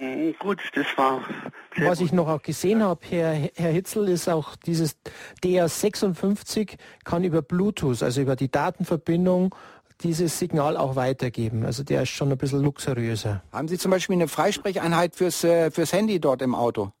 [0.00, 1.22] Mhm, gut, das war.
[1.76, 4.96] Was ich noch auch gesehen habe, Herr, Herr Hitzel, ist auch dieses
[5.42, 9.54] DR56 kann über Bluetooth, also über die Datenverbindung,
[10.00, 11.64] dieses Signal auch weitergeben.
[11.64, 13.42] Also der ist schon ein bisschen luxuriöser.
[13.52, 16.92] Haben Sie zum Beispiel eine Freisprecheinheit fürs, äh, fürs Handy dort im Auto?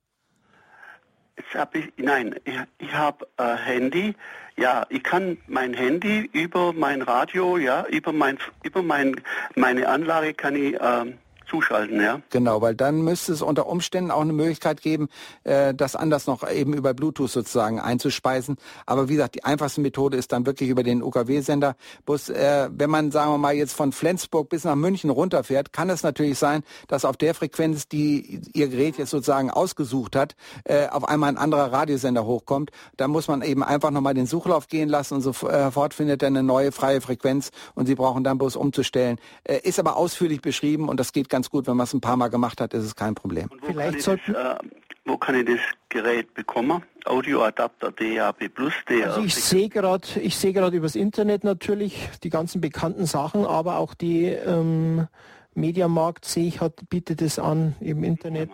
[1.36, 4.14] Ich, nein, ich, ich habe äh, Handy.
[4.56, 9.20] Ja, ich kann mein Handy über mein Radio, ja, über mein, über mein,
[9.56, 12.20] meine Anlage kann ich ähm, zuschalten, ja.
[12.30, 15.08] Genau, weil dann müsste es unter Umständen auch eine Möglichkeit geben,
[15.44, 18.56] äh, das anders noch eben über Bluetooth sozusagen einzuspeisen.
[18.86, 21.76] Aber wie gesagt, die einfachste Methode ist dann wirklich über den UKW-Sender.
[22.06, 26.02] Äh, wenn man, sagen wir mal, jetzt von Flensburg bis nach München runterfährt, kann es
[26.02, 31.08] natürlich sein, dass auf der Frequenz, die Ihr Gerät jetzt sozusagen ausgesucht hat, äh, auf
[31.08, 32.70] einmal ein anderer Radiosender hochkommt.
[32.96, 36.28] Da muss man eben einfach nochmal den Suchlauf gehen lassen und sofort äh, findet er
[36.28, 39.18] eine neue freie Frequenz und Sie brauchen dann bloß umzustellen.
[39.44, 42.16] Äh, ist aber ausführlich beschrieben und das geht ganz gut, wenn man es ein paar
[42.16, 43.48] Mal gemacht hat, ist es kein Problem.
[43.50, 44.34] Und wo Vielleicht sollten...
[44.34, 44.68] Das, äh,
[45.04, 46.82] wo kann ich das Gerät bekommen?
[47.04, 49.04] Audioadapter DAB Plus, DAB.
[49.04, 53.78] Also ich sehe gerade, ich sehe gerade übers Internet natürlich die ganzen bekannten Sachen, aber
[53.78, 55.08] auch die ähm,
[55.54, 58.50] Mediamarkt sehe ich hat bietet es an im Internet.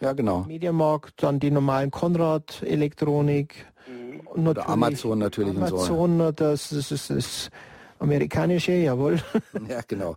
[0.00, 0.44] Ja, genau.
[0.48, 4.20] Mediamarkt, dann die normalen Konrad Elektronik mhm.
[4.26, 6.32] und Amazon natürlich Amazon, und so.
[6.32, 7.50] das, das ist das
[8.00, 9.20] amerikanische, jawohl.
[9.68, 10.16] Ja, genau.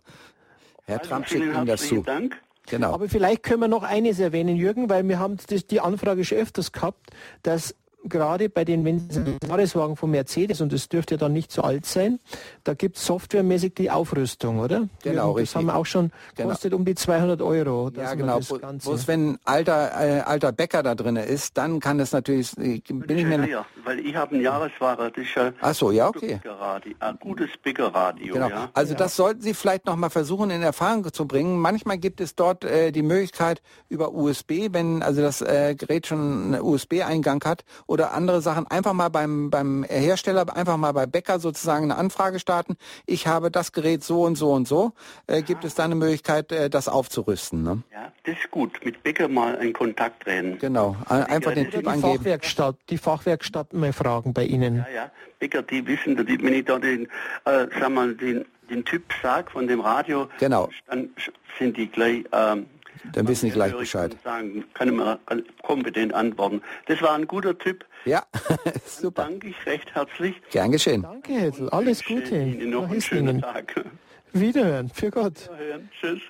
[0.86, 2.02] Herr also Trump schickt Ihnen das zu.
[2.02, 2.40] Dank.
[2.68, 2.92] Genau.
[2.92, 6.38] Aber vielleicht können wir noch eines erwähnen, Jürgen, weil wir haben das, die Anfrage schon
[6.38, 7.10] öfters gehabt,
[7.42, 7.74] dass
[8.08, 9.08] gerade bei den, wenn
[9.48, 12.18] Jahreswagen von Mercedes, und das dürfte ja dann nicht so alt sein,
[12.64, 14.88] da gibt es softwaremäßig die Aufrüstung, oder?
[15.02, 15.56] Genau, das richtig.
[15.56, 16.50] haben wir auch schon, genau.
[16.50, 17.90] kostet um die 200 Euro.
[17.96, 18.38] Ja, genau.
[18.40, 23.18] Bloß wenn alter, äh, alter Bäcker da drin ist, dann kann das natürlich, äh, bin
[23.18, 23.46] ich mir...
[23.48, 25.52] Ja, weil ich habe einen Jahreswagen, das ist ja...
[25.60, 26.40] Ach so, ja, okay.
[27.00, 28.48] Ein gutes Bäckerradio, genau.
[28.48, 28.70] ja.
[28.74, 28.98] Also ja.
[28.98, 31.58] das sollten Sie vielleicht noch mal versuchen in Erfahrung zu bringen.
[31.58, 36.54] Manchmal gibt es dort äh, die Möglichkeit über USB, wenn also das äh, Gerät schon
[36.54, 37.64] einen USB-Eingang hat
[37.96, 42.38] oder andere Sachen, einfach mal beim, beim Hersteller, einfach mal bei Bäcker sozusagen eine Anfrage
[42.38, 42.76] starten.
[43.06, 44.92] Ich habe das Gerät so und so und so.
[45.26, 47.62] Äh, gibt es da eine Möglichkeit, äh, das aufzurüsten?
[47.62, 47.82] Ne?
[47.90, 48.78] Ja, das ist gut.
[48.84, 50.58] Mit Bäcker mal in Kontakt treten.
[50.58, 52.18] Genau, einfach den Typ die angeben.
[52.18, 54.76] Fachwerkstatt, die Fachwerkstatt mal fragen bei Ihnen.
[54.76, 55.10] Ja, ja.
[55.38, 57.06] Bäcker, die wissen, die, wenn ich da den,
[57.46, 60.68] äh, sag mal, den, den Typ sag von dem Radio, genau.
[60.86, 61.08] dann
[61.58, 62.66] sind die gleich ähm,
[63.12, 64.16] dann wissen Sie gleich Bescheid.
[64.24, 65.18] Sagen, kann ich mir
[65.62, 66.62] kompetent antworten.
[66.86, 67.84] Das war ein guter Tipp.
[68.04, 68.24] Ja,
[68.86, 69.22] super.
[69.22, 70.34] Dann danke ich recht herzlich.
[70.50, 71.02] Gern geschehen.
[71.02, 71.68] Danke, Hetzel.
[71.70, 72.36] Alles Gute.
[72.36, 73.84] Ihnen noch einen schönen Tag.
[74.32, 74.88] Wiederhören.
[74.90, 75.50] Für Gott.
[75.50, 75.90] Wiederhören.
[76.00, 76.20] Tschüss.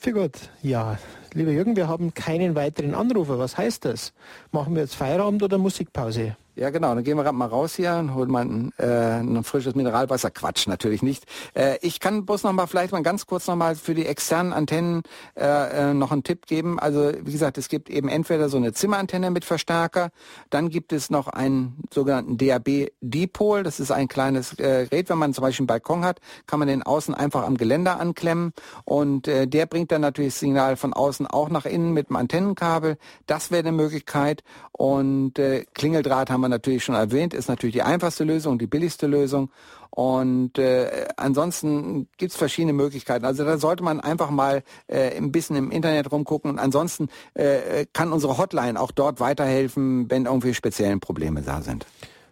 [0.00, 0.50] Für Gott.
[0.62, 0.96] Ja,
[1.34, 3.38] lieber Jürgen, wir haben keinen weiteren Anrufer.
[3.40, 4.12] Was heißt das?
[4.52, 6.36] Machen wir jetzt Feierabend oder Musikpause?
[6.58, 6.92] Ja, genau.
[6.92, 10.32] Dann gehen wir mal raus hier und holen mal ein, äh, ein frisches Mineralwasser.
[10.32, 11.24] Quatsch, natürlich nicht.
[11.54, 14.52] Äh, ich kann bloß noch mal vielleicht mal ganz kurz noch mal für die externen
[14.52, 15.02] Antennen
[15.36, 16.80] äh, äh, noch einen Tipp geben.
[16.80, 20.10] Also wie gesagt, es gibt eben entweder so eine Zimmerantenne mit Verstärker,
[20.50, 23.62] dann gibt es noch einen sogenannten DAB Dipol.
[23.62, 26.18] Das ist ein kleines äh, Gerät, wenn man zum Beispiel einen Balkon hat,
[26.48, 28.52] kann man den außen einfach am Geländer anklemmen
[28.84, 32.16] und äh, der bringt dann natürlich das Signal von außen auch nach innen mit dem
[32.16, 32.96] Antennenkabel.
[33.26, 34.42] Das wäre eine Möglichkeit
[34.72, 39.06] und äh, Klingeldraht haben wir natürlich schon erwähnt, ist natürlich die einfachste Lösung, die billigste
[39.06, 39.50] Lösung.
[39.90, 43.24] Und äh, ansonsten gibt es verschiedene Möglichkeiten.
[43.24, 46.50] Also da sollte man einfach mal äh, ein bisschen im Internet rumgucken.
[46.50, 51.86] Und ansonsten äh, kann unsere Hotline auch dort weiterhelfen, wenn irgendwie spezielle Probleme da sind.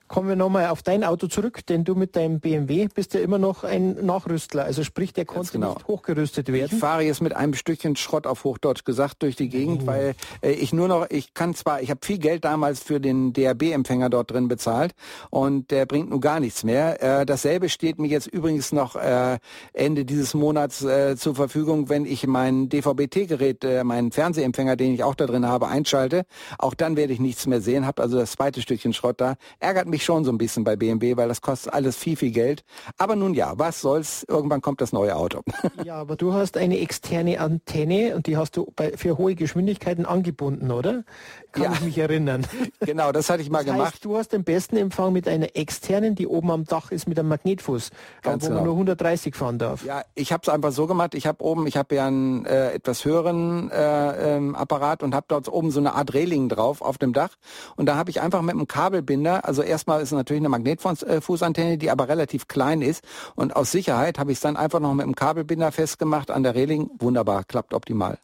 [0.09, 3.39] Kommen wir nochmal auf dein Auto zurück, denn du mit deinem BMW bist ja immer
[3.39, 4.65] noch ein Nachrüstler.
[4.65, 5.75] Also sprich, der konnte genau.
[5.75, 6.71] nicht hochgerüstet werden.
[6.75, 9.87] Ich fahre jetzt mit einem Stückchen Schrott auf Hochdeutsch gesagt durch die Gegend, mhm.
[9.87, 13.33] weil äh, ich nur noch, ich kann zwar, ich habe viel Geld damals für den
[13.33, 14.95] DAB-Empfänger dort drin bezahlt
[15.31, 17.03] und der bringt nun gar nichts mehr.
[17.03, 19.39] Äh, dasselbe steht mir jetzt übrigens noch äh,
[19.73, 25.03] Ende dieses Monats äh, zur Verfügung, wenn ich mein DVB-T-Gerät, äh, meinen Fernsehempfänger, den ich
[25.03, 26.27] auch da drin habe, einschalte.
[26.59, 29.35] Auch dann werde ich nichts mehr sehen, habe also das zweite Stückchen Schrott da.
[29.59, 32.31] Ärgert mich mich schon so ein bisschen bei BMW, weil das kostet alles viel, viel
[32.31, 32.65] Geld.
[32.99, 35.41] Aber nun ja, was soll's, irgendwann kommt das neue Auto.
[35.85, 40.05] Ja, aber du hast eine externe Antenne und die hast du bei, für hohe Geschwindigkeiten
[40.05, 41.05] angebunden, oder?
[41.53, 41.73] Kann ja.
[41.73, 42.47] ich mich erinnern.
[42.81, 43.95] Genau, das hatte ich mal das gemacht.
[43.95, 47.19] Heißt, du hast den besten Empfang mit einer externen, die oben am Dach ist mit
[47.19, 47.91] einem Magnetfuß,
[48.23, 48.61] Ganz wo genau.
[48.61, 49.85] man nur 130 fahren darf.
[49.85, 52.73] Ja, ich habe es einfach so gemacht, ich habe oben, ich habe ja einen äh,
[52.73, 56.99] etwas höheren äh, ähm, Apparat und habe dort oben so eine Art Reling drauf auf
[56.99, 57.31] dem Dach
[57.77, 61.79] und da habe ich einfach mit einem Kabelbinder, also erst erstmal ist natürlich eine Magnetfußantenne,
[61.79, 63.05] die aber relativ klein ist.
[63.37, 66.57] Und aus Sicherheit habe ich es dann einfach noch mit einem Kabelbinder festgemacht an der
[66.57, 66.91] Reling.
[66.99, 68.19] Wunderbar, klappt optimal.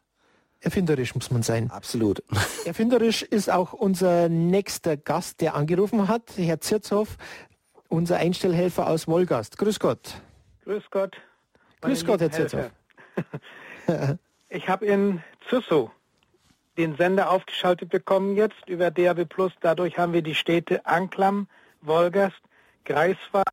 [0.59, 1.71] Erfinderisch muss man sein.
[1.71, 2.21] Absolut.
[2.65, 7.07] Erfinderisch ist auch unser nächster Gast, der angerufen hat, Herr Zirzow,
[7.87, 9.57] unser Einstellhelfer aus Wolgast.
[9.57, 10.21] Grüß Gott.
[10.65, 11.15] Grüß Gott.
[11.79, 12.71] Grüß Gott, Herr Zirzow.
[14.49, 15.91] ich habe in Züssow
[16.77, 19.27] den Sender aufgeschaltet bekommen jetzt über DAB+.
[19.61, 21.47] Dadurch haben wir die Städte Anklam,
[21.81, 22.41] Wolgast,
[22.85, 23.47] Greifswald,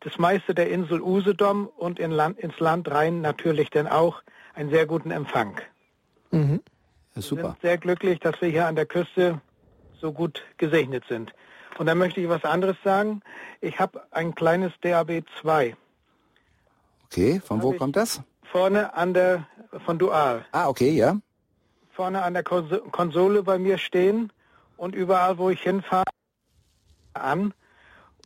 [0.00, 4.22] das meiste der Insel Usedom und in Land, ins Land Rhein natürlich dann auch
[4.54, 5.60] einen sehr guten Empfang.
[6.30, 6.60] Mhm.
[7.14, 7.42] Ja, super.
[7.42, 9.40] Wir sind sehr glücklich, dass wir hier an der Küste
[10.00, 11.32] so gut gesegnet sind.
[11.78, 13.22] Und dann möchte ich was anderes sagen.
[13.60, 15.76] Ich habe ein kleines DAB 2.
[17.06, 18.22] Okay, von wo kommt das?
[18.44, 19.46] Vorne an der,
[19.84, 20.44] von Dual.
[20.52, 21.18] Ah, okay, ja
[21.96, 24.30] vorne an der Konsole bei mir stehen
[24.76, 26.04] und überall, wo ich hinfahre,
[27.14, 27.54] an.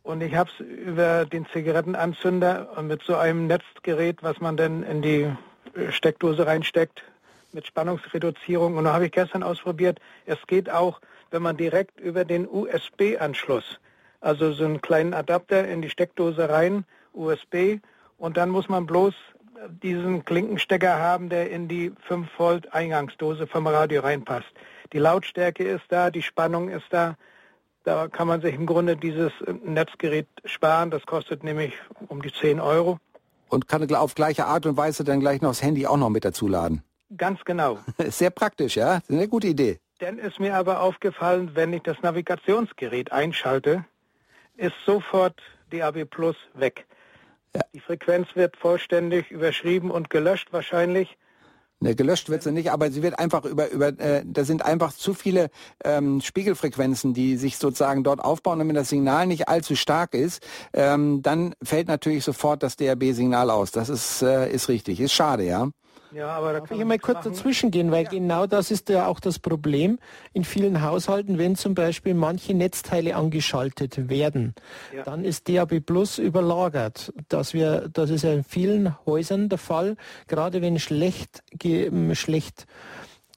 [0.03, 4.83] Und ich habe es über den Zigarettenanzünder und mit so einem Netzgerät, was man dann
[4.83, 5.31] in die
[5.89, 7.01] Steckdose reinsteckt,
[7.53, 8.75] mit Spannungsreduzierung.
[8.75, 13.79] Und da habe ich gestern ausprobiert, es geht auch, wenn man direkt über den USB-Anschluss,
[14.19, 17.79] also so einen kleinen Adapter in die Steckdose rein, USB,
[18.17, 19.13] und dann muss man bloß
[19.69, 24.51] diesen Klinkenstecker haben, der in die 5 Volt Eingangsdose vom Radio reinpasst.
[24.93, 27.15] Die Lautstärke ist da, die Spannung ist da.
[27.83, 29.31] Da kann man sich im Grunde dieses
[29.63, 30.91] Netzgerät sparen.
[30.91, 31.73] Das kostet nämlich
[32.07, 32.99] um die 10 Euro.
[33.49, 36.23] Und kann auf gleiche Art und Weise dann gleich noch das Handy auch noch mit
[36.23, 36.83] dazu laden.
[37.17, 37.79] Ganz genau.
[37.97, 38.99] Sehr praktisch, ja?
[38.99, 39.79] Das ist eine gute Idee.
[39.99, 43.85] Dann ist mir aber aufgefallen, wenn ich das Navigationsgerät einschalte,
[44.57, 45.35] ist sofort
[45.71, 46.85] DAB Plus weg.
[47.55, 47.61] Ja.
[47.73, 51.17] Die Frequenz wird vollständig überschrieben und gelöscht wahrscheinlich.
[51.83, 54.93] Ne, gelöscht wird sie nicht, aber sie wird einfach über, über äh, da sind einfach
[54.93, 55.49] zu viele
[55.83, 58.61] ähm, Spiegelfrequenzen, die sich sozusagen dort aufbauen.
[58.61, 63.49] Und wenn das Signal nicht allzu stark ist, ähm, dann fällt natürlich sofort das DRB-Signal
[63.49, 63.71] aus.
[63.71, 64.99] Das ist, äh, ist richtig.
[64.99, 65.69] Ist schade, ja.
[66.13, 68.09] Ja, aber da kann ich mal kurz dazwischen gehen, weil ja.
[68.09, 69.97] genau das ist ja auch das Problem
[70.33, 74.53] in vielen Haushalten, wenn zum Beispiel manche Netzteile angeschaltet werden,
[74.93, 75.03] ja.
[75.03, 77.13] dann ist DAB Plus überlagert.
[77.29, 79.95] Das, wir, das ist ja in vielen Häusern der Fall,
[80.27, 82.65] gerade wenn schlecht, ge, schlecht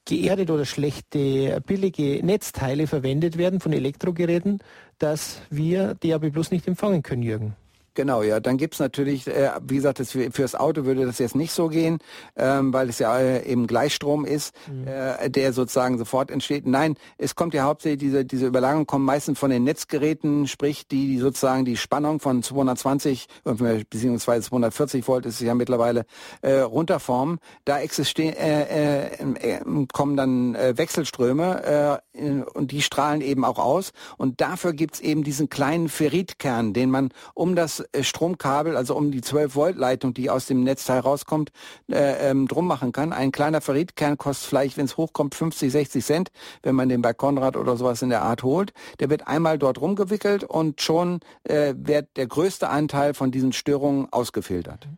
[0.04, 4.58] geerdet oder schlechte billige Netzteile verwendet werden von Elektrogeräten,
[4.98, 7.56] dass wir DAB Plus nicht empfangen können, Jürgen.
[7.94, 8.40] Genau, ja.
[8.40, 11.98] Dann gibt's natürlich, äh, wie gesagt, das, fürs Auto würde das jetzt nicht so gehen,
[12.36, 14.86] ähm, weil es ja äh, eben Gleichstrom ist, mhm.
[14.86, 16.66] äh, der sozusagen sofort entsteht.
[16.66, 21.06] Nein, es kommt ja hauptsächlich, diese, diese Überlagerung kommen meistens von den Netzgeräten, sprich die,
[21.06, 26.04] die sozusagen die Spannung von 220 beziehungsweise 240 Volt ist ja mittlerweile
[26.42, 27.38] äh, runterformen.
[27.64, 33.58] Da existieren, äh, äh, äh, kommen dann äh, Wechselströme äh, und die strahlen eben auch
[33.58, 33.92] aus.
[34.16, 39.10] Und dafür gibt's eben diesen kleinen Ferritkern, den man um das äh, Stromkabel, also um
[39.10, 41.50] die 12 Volt Leitung, die aus dem Netzteil rauskommt,
[41.90, 43.12] äh, ähm, drum machen kann.
[43.12, 46.30] Ein kleiner Ferritkern kostet vielleicht, wenn es hochkommt, 50, 60 Cent,
[46.62, 48.72] wenn man den bei Konrad oder sowas in der Art holt.
[49.00, 54.12] Der wird einmal dort rumgewickelt und schon äh, wird der größte Anteil von diesen Störungen
[54.12, 54.88] ausgefiltert.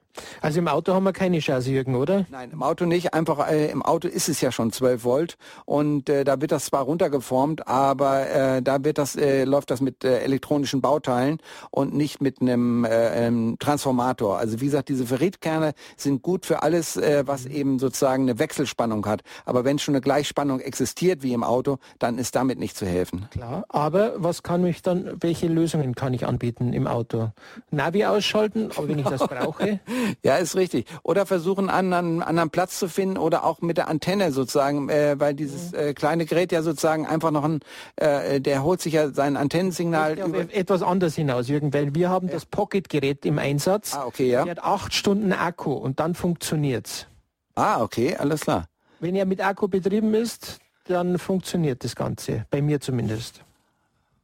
[0.41, 2.27] Also im Auto haben wir keine Chance, Jürgen, oder?
[2.31, 3.15] Nein, im Auto nicht.
[3.15, 6.67] Einfach äh, im Auto ist es ja schon 12 Volt und äh, da wird das
[6.67, 11.39] zwar runtergeformt, aber äh, da wird das äh, läuft das mit äh, elektronischen Bauteilen
[11.71, 14.39] und nicht mit einem äh, ähm, Transformator.
[14.39, 19.07] Also wie gesagt, diese Ferritkerne sind gut für alles, äh, was eben sozusagen eine Wechselspannung
[19.07, 19.23] hat.
[19.45, 23.29] Aber wenn schon eine Gleichspannung existiert wie im Auto, dann ist damit nicht zu helfen.
[23.31, 23.65] Klar.
[23.69, 25.17] Aber was kann mich dann?
[25.21, 27.31] Welche Lösungen kann ich anbieten im Auto?
[27.71, 29.81] Navi ausschalten, aber wenn ich das brauche.
[30.23, 30.87] Ja, ist richtig.
[31.03, 35.17] Oder versuchen, einen anderen, anderen Platz zu finden oder auch mit der Antenne sozusagen, äh,
[35.19, 37.61] weil dieses äh, kleine Gerät ja sozusagen einfach noch ein,
[37.97, 40.19] äh, der holt sich ja sein Antennensignal.
[40.19, 42.35] Ich etwas anders hinaus, Jürgen, weil wir haben ja.
[42.35, 43.95] das Pocket-Gerät im Einsatz.
[43.95, 44.45] Ah, okay, ja.
[44.45, 47.07] Der hat acht Stunden Akku und dann funktioniert's.
[47.55, 48.67] Ah, okay, alles klar.
[49.01, 53.43] Wenn er mit Akku betrieben ist, dann funktioniert das Ganze, bei mir zumindest.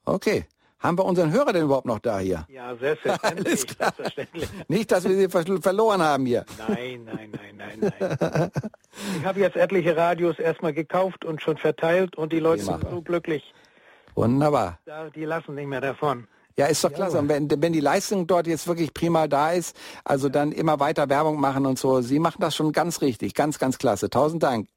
[0.05, 0.45] Okay.
[0.83, 2.45] Haben wir unseren Hörer denn überhaupt noch da hier?
[2.49, 3.61] Ja, selbstverständlich.
[3.79, 4.49] selbstverständlich.
[4.69, 5.29] Nicht, dass wir sie
[5.61, 6.45] verloren haben hier.
[6.69, 8.51] Nein, nein, nein, nein, nein.
[9.19, 13.01] ich habe jetzt etliche Radios erstmal gekauft und schon verteilt und die Leute sind so
[13.01, 13.55] glücklich.
[14.15, 14.79] Wunderbar.
[15.15, 16.27] die lassen nicht mehr davon.
[16.57, 17.19] Ja, ist doch klasse.
[17.19, 21.09] Und wenn, wenn die Leistung dort jetzt wirklich prima da ist, also dann immer weiter
[21.09, 22.03] Werbung machen und so.
[22.03, 23.35] Sie machen das schon ganz richtig.
[23.35, 24.11] Ganz, ganz klasse.
[24.11, 24.69] Tausend Dank.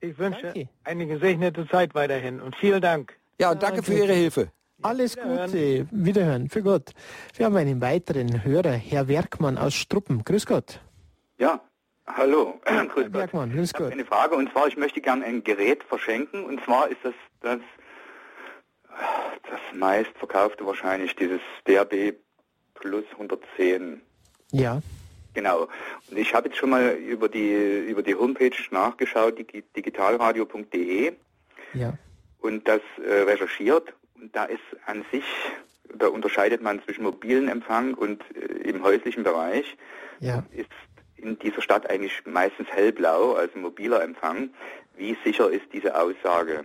[0.00, 0.68] Ich wünsche danke.
[0.84, 3.12] eine gesegnete Zeit weiterhin und vielen Dank.
[3.38, 4.50] Ja, und danke für Ihre Hilfe.
[4.82, 5.86] Alles Gute.
[5.90, 6.48] Wiederhören.
[6.48, 6.92] Für Gott.
[7.36, 10.24] Wir haben einen weiteren Hörer, Herr Werkmann aus Struppen.
[10.24, 10.80] Grüß Gott.
[11.38, 11.60] Ja,
[12.06, 12.60] hallo.
[12.64, 13.12] Grüß Herr Gott.
[13.12, 13.92] Werkmann, grüß ich Gott.
[13.92, 17.60] eine Frage und zwar, ich möchte gerne ein Gerät verschenken und zwar ist das das,
[19.50, 22.14] das meistverkaufte wahrscheinlich dieses DAB
[22.74, 24.00] Plus 110.
[24.52, 24.80] Ja.
[25.34, 25.68] Genau.
[26.10, 29.38] Und ich habe jetzt schon mal über die über die Homepage nachgeschaut,
[29.76, 31.12] digitalradio.de.
[31.74, 31.92] Ja.
[32.40, 33.92] Und das äh, recherchiert
[34.32, 35.24] da ist an sich,
[35.94, 39.76] da unterscheidet man zwischen mobilen Empfang und äh, im häuslichen Bereich.
[40.20, 40.44] Ja.
[40.52, 40.68] Ist
[41.16, 44.50] in dieser Stadt eigentlich meistens hellblau, also mobiler Empfang.
[44.96, 46.64] Wie sicher ist diese Aussage?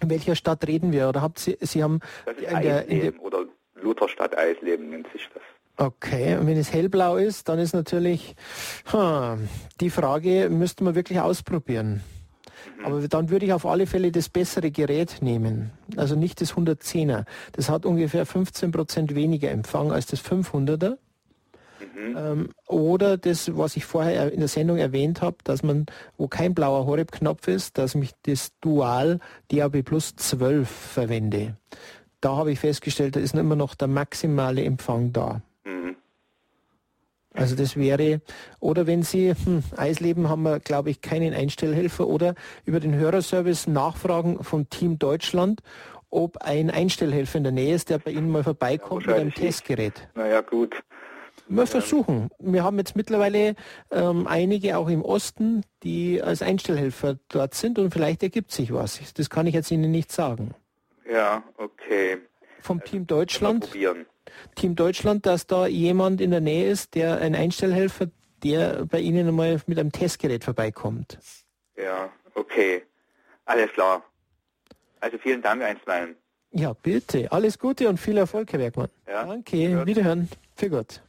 [0.00, 1.08] In welcher Stadt reden wir?
[1.08, 5.10] Oder habt Sie, Sie haben das ist in der, in der oder Lutherstadt Eisleben nennt
[5.12, 5.42] sich das.
[5.76, 8.34] Okay, und wenn es hellblau ist, dann ist natürlich
[8.90, 9.48] hm,
[9.80, 12.02] die Frage, müsste man wirklich ausprobieren.
[12.82, 15.70] Aber dann würde ich auf alle Fälle das bessere Gerät nehmen.
[15.96, 17.24] Also nicht das 110er.
[17.52, 20.96] Das hat ungefähr 15 Prozent weniger Empfang als das 500er.
[22.00, 22.16] Mhm.
[22.16, 25.86] Ähm, oder das, was ich vorher in der Sendung erwähnt habe, dass man,
[26.16, 31.56] wo kein blauer Horeb-Knopf ist, dass ich das Dual DAB Plus 12 verwende.
[32.20, 35.40] Da habe ich festgestellt, da ist immer noch der maximale Empfang da.
[37.32, 38.20] Also das wäre,
[38.58, 43.68] oder wenn Sie, hm, Eisleben haben wir, glaube ich, keinen Einstellhelfer, oder über den Hörerservice
[43.68, 45.60] nachfragen von Team Deutschland,
[46.10, 49.34] ob ein Einstellhelfer in der Nähe ist, der bei Ihnen mal vorbeikommt ja, mit einem
[49.34, 50.08] Testgerät.
[50.14, 50.82] Naja, gut.
[51.48, 52.30] Wir versuchen.
[52.38, 53.56] Wir haben jetzt mittlerweile
[53.90, 59.00] ähm, einige auch im Osten, die als Einstellhelfer dort sind und vielleicht ergibt sich was.
[59.14, 60.54] Das kann ich jetzt Ihnen nicht sagen.
[61.10, 62.18] Ja, okay.
[62.60, 63.68] Vom also, Team Deutschland.
[64.54, 68.06] Team Deutschland, dass da jemand in der Nähe ist, der ein Einstellhelfer,
[68.42, 71.18] der bei Ihnen einmal mit einem Testgerät vorbeikommt.
[71.76, 72.82] Ja, okay.
[73.44, 74.04] Alles klar.
[75.00, 76.16] Also vielen Dank einstweilen.
[76.52, 77.30] Ja, bitte.
[77.30, 78.88] Alles Gute und viel Erfolg, Herr Bergmann.
[79.06, 79.86] Ja, Danke.
[79.86, 80.28] Wiederhören.
[80.56, 81.02] Für Gott.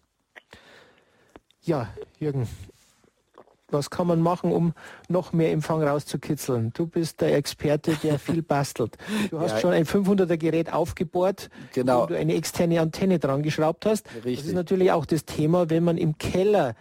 [1.62, 2.48] Ja, Jürgen,
[3.74, 4.74] was kann man machen, um
[5.10, 6.72] noch mehr Empfang rauszukitzeln?
[6.74, 8.98] Du bist der Experte, der viel bastelt.
[9.30, 12.04] Du hast ja, schon ein 500er Gerät aufgebohrt, genau.
[12.04, 14.08] wo du eine externe Antenne dran geschraubt hast.
[14.16, 14.38] Richtig.
[14.38, 16.76] Das ist natürlich auch das Thema, wenn man im Keller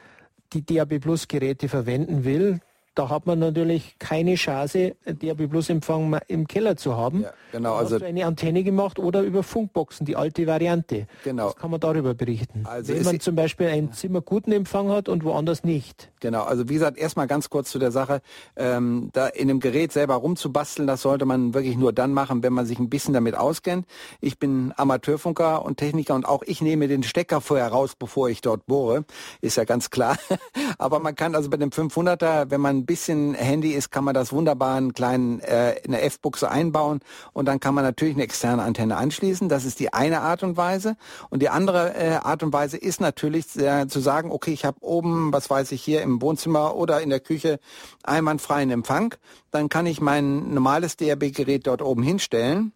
[0.52, 2.60] die DAB Plus Geräte verwenden will,
[3.00, 7.22] da hat man natürlich keine Chance, DAB Plus Empfang im Keller zu haben.
[7.22, 7.76] Ja, genau.
[7.76, 11.06] Also hast du eine Antenne gemacht oder über Funkboxen, die alte Variante.
[11.24, 11.46] Genau.
[11.46, 12.66] Was kann man darüber berichten?
[12.66, 16.10] Also Wenn man zum Beispiel ein Zimmer guten Empfang hat und woanders nicht.
[16.20, 16.42] Genau.
[16.42, 18.20] Also wie gesagt, erstmal ganz kurz zu der Sache.
[18.54, 22.52] Ähm, da in dem Gerät selber rumzubasteln, das sollte man wirklich nur dann machen, wenn
[22.52, 23.86] man sich ein bisschen damit auskennt.
[24.20, 28.42] Ich bin Amateurfunker und Techniker und auch ich nehme den Stecker vorher raus, bevor ich
[28.42, 29.06] dort bohre.
[29.40, 30.18] Ist ja ganz klar.
[30.78, 34.32] Aber man kann also bei dem 500er, wenn man bisschen Handy ist, kann man das
[34.32, 36.98] wunderbar einen kleinen, äh, in der F-Buchse einbauen
[37.32, 39.48] und dann kann man natürlich eine externe Antenne anschließen.
[39.48, 40.96] Das ist die eine Art und Weise.
[41.28, 44.78] Und die andere äh, Art und Weise ist natürlich äh, zu sagen, okay, ich habe
[44.80, 47.60] oben, was weiß ich, hier im Wohnzimmer oder in der Küche
[48.02, 49.14] einwandfreien Empfang.
[49.52, 52.72] Dann kann ich mein normales DRB-Gerät dort oben hinstellen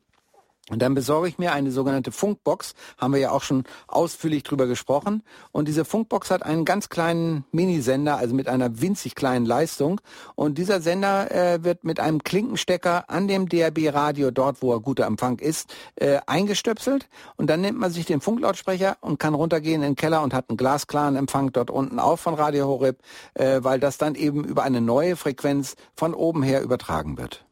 [0.70, 4.66] und dann besorge ich mir eine sogenannte Funkbox, haben wir ja auch schon ausführlich drüber
[4.66, 5.22] gesprochen.
[5.52, 10.00] Und diese Funkbox hat einen ganz kleinen Minisender, also mit einer winzig kleinen Leistung.
[10.36, 15.04] Und dieser Sender äh, wird mit einem Klinkenstecker an dem DRB-Radio, dort wo er guter
[15.04, 17.10] Empfang ist, äh, eingestöpselt.
[17.36, 20.48] Und dann nimmt man sich den Funklautsprecher und kann runtergehen in den Keller und hat
[20.48, 23.02] einen glasklaren Empfang dort unten auch von Radio Horeb,
[23.34, 27.44] äh, weil das dann eben über eine neue Frequenz von oben her übertragen wird.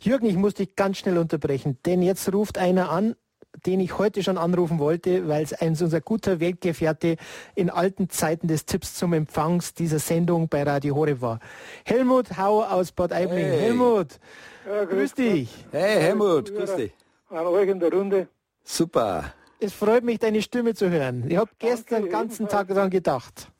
[0.00, 3.16] Jürgen, ich muss dich ganz schnell unterbrechen, denn jetzt ruft einer an,
[3.64, 7.16] den ich heute schon anrufen wollte, weil es ein unser guter Weltgefährte
[7.54, 11.40] in alten Zeiten des Tipps zum Empfangs dieser Sendung bei Radio Hore war.
[11.84, 13.46] Helmut Hau aus Bad Aibling.
[13.46, 13.60] Hey.
[13.60, 14.18] Helmut,
[14.66, 15.66] ja, grüß, grüß dich.
[15.70, 16.92] Hey Helmut, grüß dich.
[17.30, 18.28] An euch in der Runde.
[18.62, 19.32] Super.
[19.58, 21.24] Es freut mich, deine Stimme zu hören.
[21.28, 23.50] Ich habe gestern den ganzen Tag daran gedacht.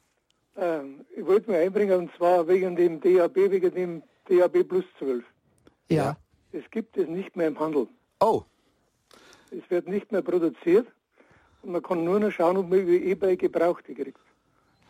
[0.57, 5.25] Ähm, ich wollte mich einbringen und zwar wegen dem DAB, wegen dem DAB Plus 12.
[5.89, 6.17] Ja.
[6.53, 7.89] Es gibt es nicht mehr im Handel.
[8.21, 8.43] Oh.
[9.51, 10.87] Es wird nicht mehr produziert
[11.63, 14.19] und man kann nur noch schauen, ob man über eBay Gebrauchte kriegt.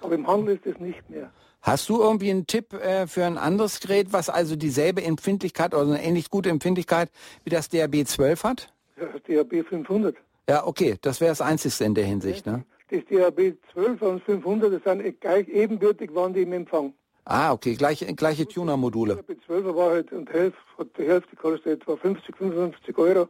[0.01, 1.30] Aber im Handel ist es nicht mehr.
[1.62, 5.82] Hast du irgendwie einen Tipp äh, für ein anderes Gerät, was also dieselbe Empfindlichkeit oder
[5.82, 7.11] eine ähnlich gute Empfindlichkeit
[7.44, 8.72] wie das DAB 12 hat?
[8.97, 10.16] Das DAB 500.
[10.49, 12.64] Ja, okay, das wäre das Einzigste in der Hinsicht, ne?
[12.90, 16.94] Das DAB 12 und 500, das sind gleich ebenbürtig waren die im Empfang.
[17.28, 19.16] Ah, okay, gleiche, gleiche Tuner-Module.
[19.16, 20.60] Der B12er war halt und Hälfte,
[20.96, 23.28] die Hälfte kostet etwa 50, 55 Euro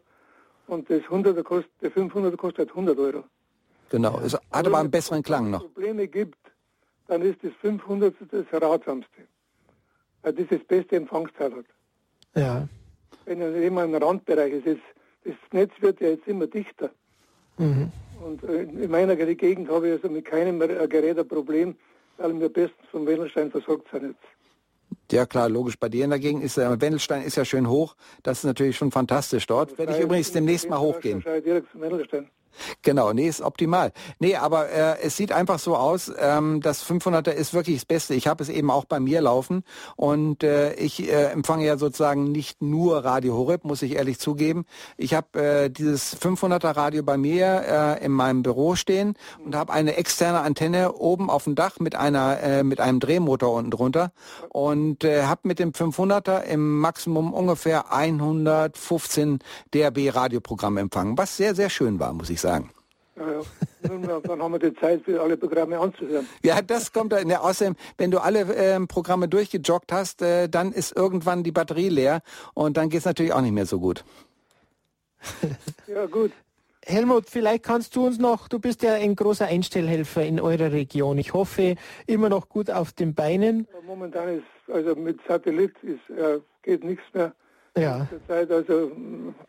[0.66, 3.24] und das 100er kostet, der 500er kostet 100 Euro.
[3.88, 5.60] Genau, es hat aber einen besseren Klang noch.
[5.62, 6.38] Wenn es Probleme gibt,
[7.08, 9.22] dann ist das 500 das ratsamste,
[10.20, 11.66] weil das das beste Empfangsteil hat.
[12.34, 12.68] Ja.
[13.24, 14.82] Wenn er immer im Randbereich ist, ist,
[15.24, 16.90] das Netz wird ja jetzt immer dichter.
[17.56, 17.90] Mhm.
[18.22, 21.76] Und äh, in meiner Gegend habe ich also mit keinem Gerät ein Problem,
[22.18, 25.12] weil wir bestens vom Wendelstein versorgt sind jetzt.
[25.12, 25.78] Ja klar, logisch.
[25.78, 27.94] Bei dir in der Gegend ist der Wendelstein ist ja schön hoch.
[28.22, 29.78] Das ist natürlich schon fantastisch dort.
[29.78, 31.24] Werde ich übrigens demnächst mal hochgehen.
[32.82, 33.92] Genau, nee, ist optimal.
[34.18, 38.14] Nee, aber äh, es sieht einfach so aus, ähm, das 500er ist wirklich das Beste.
[38.14, 39.62] Ich habe es eben auch bei mir laufen
[39.96, 44.64] und äh, ich äh, empfange ja sozusagen nicht nur Radio Horeb, muss ich ehrlich zugeben.
[44.96, 49.72] Ich habe äh, dieses 500er Radio bei mir äh, in meinem Büro stehen und habe
[49.72, 54.12] eine externe Antenne oben auf dem Dach mit einer äh, mit einem Drehmotor unten drunter
[54.48, 59.40] und äh, habe mit dem 500er im Maximum ungefähr 115
[59.74, 62.70] DRB Radioprogramm empfangen, was sehr sehr schön war, muss ich sagen sagen.
[63.16, 66.26] Ja, dann haben wir die Zeit für alle Programme anzuhören.
[66.42, 67.20] Ja, das kommt da.
[67.20, 71.88] Ja, außerdem, wenn du alle äh, Programme durchgejoggt hast, äh, dann ist irgendwann die Batterie
[71.88, 72.20] leer
[72.54, 74.04] und dann geht es natürlich auch nicht mehr so gut.
[75.86, 76.32] ja, gut.
[76.84, 81.18] Helmut, vielleicht kannst du uns noch, du bist ja ein großer Einstellhelfer in eurer Region.
[81.18, 81.76] Ich hoffe,
[82.06, 83.66] immer noch gut auf den Beinen.
[83.86, 87.32] Momentan ist, also mit Satellit ist, äh, geht nichts mehr.
[87.76, 88.06] Ja.
[88.10, 88.92] Zurzeit also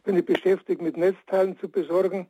[0.03, 2.27] bin ich beschäftigt mit Netzteilen zu besorgen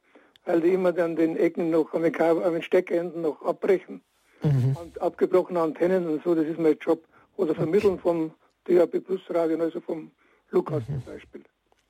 [0.48, 4.02] weil die immer dann den Ecken noch an den, an den Steckenden noch abbrechen.
[4.42, 4.78] Mhm.
[4.82, 7.04] Und abgebrochene Antennen und so, das ist mein Job.
[7.36, 8.02] Oder vermitteln okay.
[8.02, 8.32] vom
[8.64, 10.12] DAB Plus Radio, also vom
[10.50, 11.04] Lukas mhm.
[11.04, 11.44] zum Beispiel.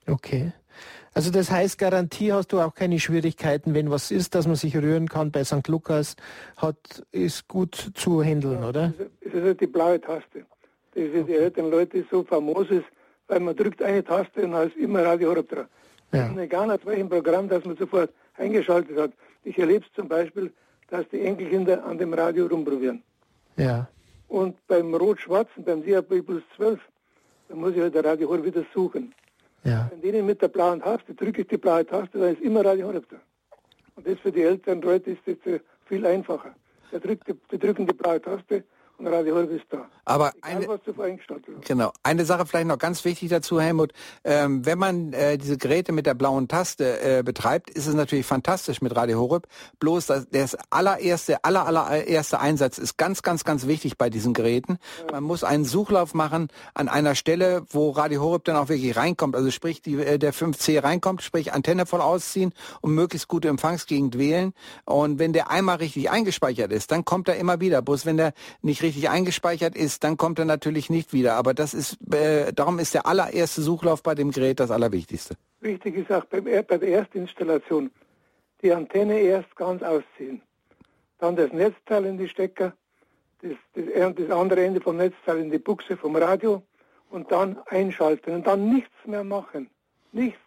[0.07, 0.51] Okay.
[1.13, 4.75] Also das heißt, Garantie hast du auch keine Schwierigkeiten, wenn was ist, dass man sich
[4.75, 5.67] rühren kann bei St.
[5.67, 6.15] Lukas,
[6.55, 8.93] hat, ist gut zu handeln, ja, oder?
[9.21, 10.45] Es ist halt die blaue Taste,
[10.95, 12.85] die für die älteren Leute so famos ist,
[13.27, 15.67] weil man drückt eine Taste und da ist immer Radio Horeb dran.
[16.13, 16.33] Ja.
[16.37, 19.11] Egal auf welchem Programm, das man sofort eingeschaltet hat.
[19.43, 20.51] Ich erlebe es zum Beispiel,
[20.89, 23.03] dass die Enkelkinder an dem Radio rumprobieren.
[23.57, 23.87] Ja.
[24.27, 26.79] Und beim Rot-Schwarzen, beim DAB plus 12,
[27.49, 29.13] da muss ich halt der Radio Horeb wieder suchen.
[29.63, 29.89] Ja.
[29.91, 32.87] Wenn denen mit der blauen Taste drücke ich die blaue Taste, dann ist immer Radio
[32.87, 33.17] Horeb da.
[33.95, 36.53] Und das für die älteren Leute ist das viel einfacher.
[36.91, 38.63] Die, drücken die blaue Taste
[38.97, 39.87] und Radio Horeb ist da.
[40.05, 41.19] Aber Egal, eine,
[41.61, 43.91] genau, eine Sache vielleicht noch ganz wichtig dazu, Helmut.
[44.23, 48.25] Ähm, wenn man äh, diese Geräte mit der blauen Taste äh, betreibt, ist es natürlich
[48.25, 49.47] fantastisch mit Radio Horeb.
[49.79, 54.79] Bloß das, das allererste, aller, allererste Einsatz ist ganz, ganz, ganz wichtig bei diesen Geräten.
[55.05, 55.13] Ja.
[55.13, 59.35] Man muss einen Suchlauf machen an einer Stelle, wo Radio Horeb dann auch wirklich reinkommt.
[59.35, 64.17] Also sprich, die, äh, der 5C reinkommt, sprich Antenne voll ausziehen und möglichst gute Empfangsgegend
[64.17, 64.53] wählen.
[64.85, 67.81] Und wenn der einmal richtig eingespeichert ist, dann kommt er immer wieder.
[67.81, 71.35] Bloß wenn der nicht richtig eingespeichert ist, dann kommt er natürlich nicht wieder.
[71.35, 75.35] Aber das ist, äh, darum ist der allererste Suchlauf bei dem Gerät das Allerwichtigste.
[75.61, 77.91] Wichtig ist auch bei, bei der Erstinstallation
[78.61, 80.41] die Antenne erst ganz ausziehen.
[81.19, 82.73] Dann das Netzteil in die Stecker,
[83.41, 86.63] das, das, das andere Ende vom Netzteil in die Buchse vom Radio
[87.09, 89.69] und dann einschalten und dann nichts mehr machen.
[90.11, 90.39] Nichts,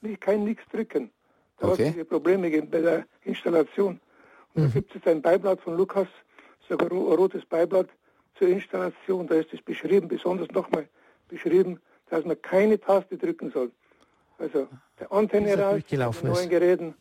[0.00, 1.10] nicht, kein nichts drücken.
[1.58, 1.90] Da okay.
[1.90, 4.00] hat es Probleme bei der Installation.
[4.54, 4.66] Und mhm.
[4.66, 6.08] da gibt es ein Beiblatt von Lukas,
[6.68, 7.88] sogar ein rotes Beiblatt,
[8.38, 10.86] zur Installation, da ist es beschrieben, besonders nochmal
[11.28, 13.70] beschrieben, dass man keine Taste drücken soll.
[14.38, 14.68] Also
[15.00, 16.94] der Antenne raus, die neuen Geräten,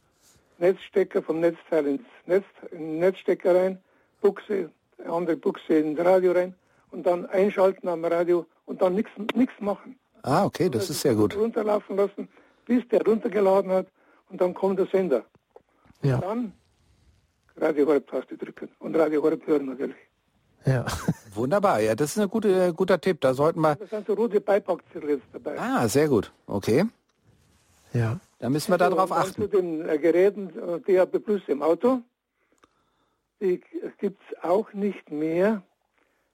[0.58, 3.78] Netzstecker vom Netzteil ins Netz, in den Netzstecker rein,
[4.22, 4.72] Buchse,
[5.06, 6.56] andere Buchse ins Radio rein
[6.92, 9.12] und dann einschalten am Radio und dann nichts
[9.60, 10.00] machen.
[10.24, 11.36] Ah, okay, das also ist sehr gut.
[11.36, 12.30] Runterlaufen lassen,
[12.66, 13.88] bis der runtergeladen hat
[14.30, 15.26] und dann kommt der Sender.
[16.02, 16.20] Ja.
[16.20, 16.54] Dann
[17.58, 19.96] Radio Horeb Taste drücken und Radio Horeb hören natürlich.
[20.66, 20.86] Ja.
[21.34, 23.22] Wunderbar, ja, das ist ein gute, guter Tipp.
[23.22, 23.76] Da sollten wir.
[23.76, 25.60] Das sind so rote Beipackzettel dabei.
[25.60, 26.32] Ah, sehr gut.
[26.48, 26.86] Okay.
[27.94, 28.20] Ja.
[28.40, 29.44] Da müssen wir also, darauf achten.
[29.44, 32.02] Zu den äh, Geräten äh, DAB Plus im Auto.
[33.42, 33.62] Die
[34.00, 35.62] gibt es auch nicht mehr.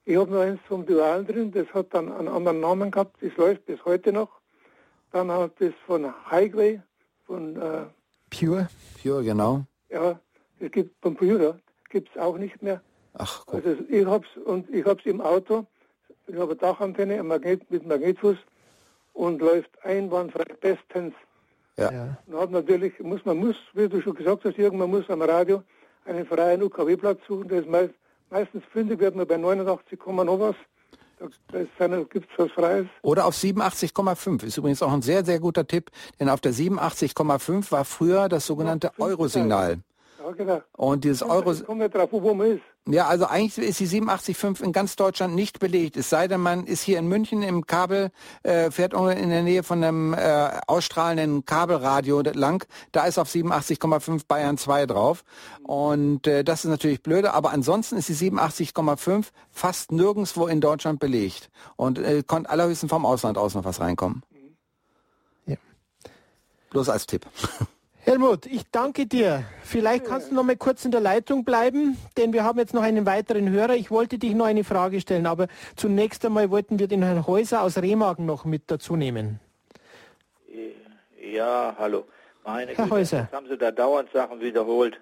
[0.05, 3.36] Ich habe noch eins vom Dual drin, das hat dann einen anderen Namen gehabt, das
[3.38, 4.30] läuft bis heute noch.
[5.11, 6.82] Dann hat es von Highway,
[7.26, 7.86] von äh,
[8.30, 8.67] Pure.
[9.01, 9.65] Pure, genau.
[9.89, 10.19] Ja,
[10.62, 11.59] es gibt von Pure,
[11.89, 12.82] gibt es auch nicht mehr.
[13.16, 13.66] Ach, gut.
[13.66, 15.66] Also ich hab's und ich hab's im Auto.
[16.28, 18.38] Ich habe eine Dachantenne Magnet, mit Magnetfuß
[19.14, 21.14] und läuft einwandfrei bestens.
[21.78, 21.91] Ja.
[21.91, 22.18] ja.
[22.28, 25.64] Und hat natürlich, muss man muss, wie du schon gesagt hast, irgendwann muss am Radio
[26.05, 27.49] einen freien UKW-Platz suchen.
[27.49, 27.93] Ist meist,
[28.30, 30.55] meistens fündig, wird man bei 89, noch was.
[31.47, 32.88] Da gibt es was Freies.
[33.03, 37.72] Oder auf 87,5 ist übrigens auch ein sehr, sehr guter Tipp, denn auf der 87,5
[37.72, 39.82] war früher das sogenannte Eurosignal.
[40.24, 40.61] Ja, genau.
[40.74, 41.53] Und dieses Euro...
[41.53, 42.61] Kommt nicht drauf, wo man ist.
[42.88, 45.97] Ja, also eigentlich ist die 87.5 in ganz Deutschland nicht belegt.
[45.97, 48.09] Es sei denn, man ist hier in München im Kabel,
[48.43, 52.65] äh, fährt in der Nähe von einem äh, ausstrahlenden Kabelradio lang.
[52.91, 55.24] Da ist auf 87,5 Bayern 2 drauf.
[55.63, 57.34] Und äh, das ist natürlich blöde.
[57.34, 61.51] Aber ansonsten ist die 87,5 fast nirgendwo in Deutschland belegt.
[61.76, 64.24] Und äh, konnte allerhöchstens vom Ausland aus noch was reinkommen.
[65.45, 65.57] Ja.
[66.72, 67.28] Bloß als Tipp.
[68.03, 69.43] Helmut, ich danke dir.
[69.61, 72.81] Vielleicht kannst du noch mal kurz in der Leitung bleiben, denn wir haben jetzt noch
[72.81, 73.75] einen weiteren Hörer.
[73.75, 77.61] Ich wollte dich noch eine Frage stellen, aber zunächst einmal wollten wir den Herrn Häuser
[77.61, 79.39] aus Remagen noch mit dazu nehmen.
[81.21, 82.05] Ja, hallo.
[82.43, 83.29] Meine Herr Güte, Häuser.
[83.31, 84.99] haben Sie da dauernd Sachen wiederholt.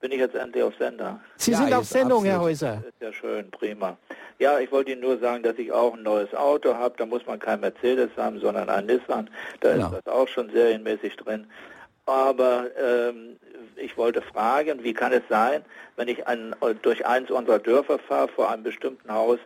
[0.00, 1.18] Bin ich jetzt endlich auf Sender?
[1.36, 2.32] Sie ja, sind auf Sendung, absolut.
[2.32, 2.76] Herr Häuser.
[2.76, 3.96] Das ist ja schön, prima.
[4.38, 6.94] Ja, ich wollte Ihnen nur sagen, dass ich auch ein neues Auto habe.
[6.96, 9.28] Da muss man kein Mercedes haben, sondern ein Nissan.
[9.60, 9.86] Da genau.
[9.86, 11.48] ist das auch schon serienmäßig drin.
[12.08, 13.36] Aber ähm,
[13.76, 15.62] ich wollte fragen, wie kann es sein,
[15.96, 19.38] wenn ich ein, durch eins unserer Dörfer fahre, vor einem bestimmten Haus,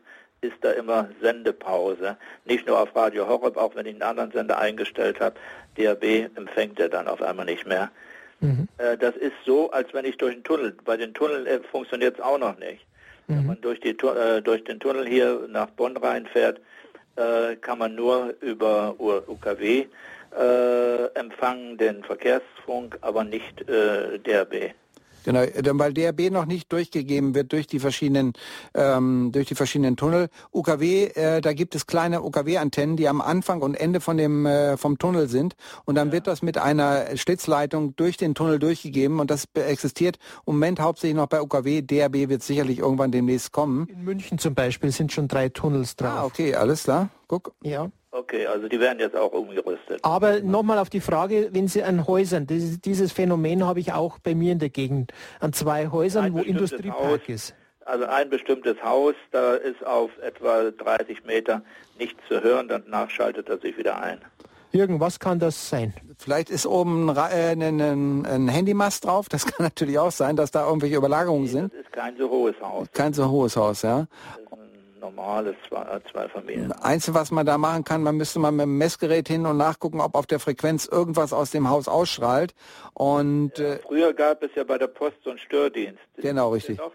[0.43, 2.17] ist da immer Sendepause.
[2.45, 5.35] Nicht nur auf Radio Horeb, auch wenn ich einen anderen Sender eingestellt habe.
[5.77, 6.05] DAB
[6.37, 7.91] empfängt er dann auf einmal nicht mehr.
[8.39, 8.69] Mhm.
[8.79, 12.19] Äh, das ist so, als wenn ich durch den Tunnel, bei den Tunneln äh, funktioniert
[12.19, 12.87] es auch noch nicht.
[13.27, 13.39] Mhm.
[13.39, 16.61] Wenn man durch, die, äh, durch den Tunnel hier nach Bonn reinfährt,
[17.17, 19.87] äh, kann man nur über UKW
[20.39, 24.75] äh, empfangen den Verkehrsfunk, aber nicht äh, DRB.
[25.25, 25.41] Genau,
[25.79, 28.33] weil DRB noch nicht durchgegeben wird durch die verschiedenen
[28.75, 30.29] ähm, durch die verschiedenen Tunnel.
[30.53, 34.77] UKW, äh, da gibt es kleine UKW-Antennen, die am Anfang und Ende von dem äh,
[34.77, 35.55] vom Tunnel sind
[35.85, 36.13] und dann ja.
[36.15, 41.17] wird das mit einer Schlitzleitung durch den Tunnel durchgegeben und das existiert im Moment hauptsächlich
[41.17, 41.83] noch bei UKW.
[41.83, 43.87] DRB wird sicherlich irgendwann demnächst kommen.
[43.89, 46.13] In München zum Beispiel sind schon drei Tunnels drauf.
[46.13, 47.11] Ah, okay, alles klar.
[47.29, 47.55] Guck.
[47.63, 47.91] Ja.
[48.15, 50.01] Okay, also die werden jetzt auch umgerüstet.
[50.03, 54.19] Aber nochmal auf die Frage, wenn Sie an Häusern, dieses, dieses Phänomen habe ich auch
[54.19, 57.29] bei mir in der Gegend, an zwei Häusern, Ein wo Industriepark Haus.
[57.29, 57.55] ist.
[57.87, 61.63] Also ein bestimmtes Haus, da ist auf etwa 30 Meter
[61.99, 64.21] nichts zu hören, danach schaltet er sich wieder ein.
[64.73, 65.95] Jürgen, was kann das sein?
[66.19, 69.29] Vielleicht ist oben ein, äh, ein, ein, ein Handymast drauf.
[69.29, 71.73] Das kann natürlich auch sein, dass da irgendwelche Überlagerungen sind.
[71.73, 74.07] Das ist kein so hohes Haus, Kein so hohes Haus, ja.
[75.03, 76.73] Normales Zwei- äh, Zweifamilien.
[76.73, 80.01] Einzige, was man da machen kann, man müsste mal mit dem Messgerät hin und nachgucken,
[80.01, 82.55] ob auf der Frequenz irgendwas aus dem Haus ausstrahlt.
[82.95, 86.01] Und äh, Früher gab es ja bei der Post so einen Stördienst.
[86.17, 86.79] Genau, richtig.
[86.79, 86.93] noch?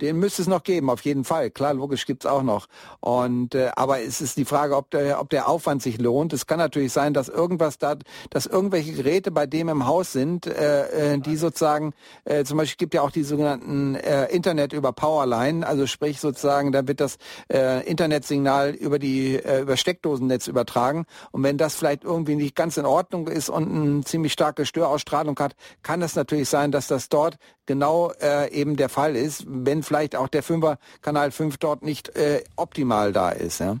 [0.00, 1.50] Den müsste es noch geben, auf jeden Fall.
[1.50, 2.66] Klar, logisch gibt's auch noch.
[3.00, 6.32] Und äh, aber es ist die Frage, ob der, ob der Aufwand sich lohnt.
[6.32, 7.96] Es kann natürlich sein, dass irgendwas da,
[8.30, 11.92] dass irgendwelche Geräte bei dem im Haus sind, äh, äh, die sozusagen,
[12.24, 16.72] äh, zum Beispiel gibt ja auch die sogenannten äh, Internet über Powerline, also sprich sozusagen,
[16.72, 17.18] da wird das
[17.52, 21.04] äh, Internetsignal über die äh, über Steckdosennetz übertragen.
[21.32, 25.38] Und wenn das vielleicht irgendwie nicht ganz in Ordnung ist und eine ziemlich starke Störausstrahlung
[25.38, 27.36] hat, kann es natürlich sein, dass das dort
[27.70, 32.16] genau äh, eben der Fall ist, wenn vielleicht auch der Fünfer Kanal 5 dort nicht
[32.16, 33.60] äh, optimal da ist.
[33.60, 33.76] Ja?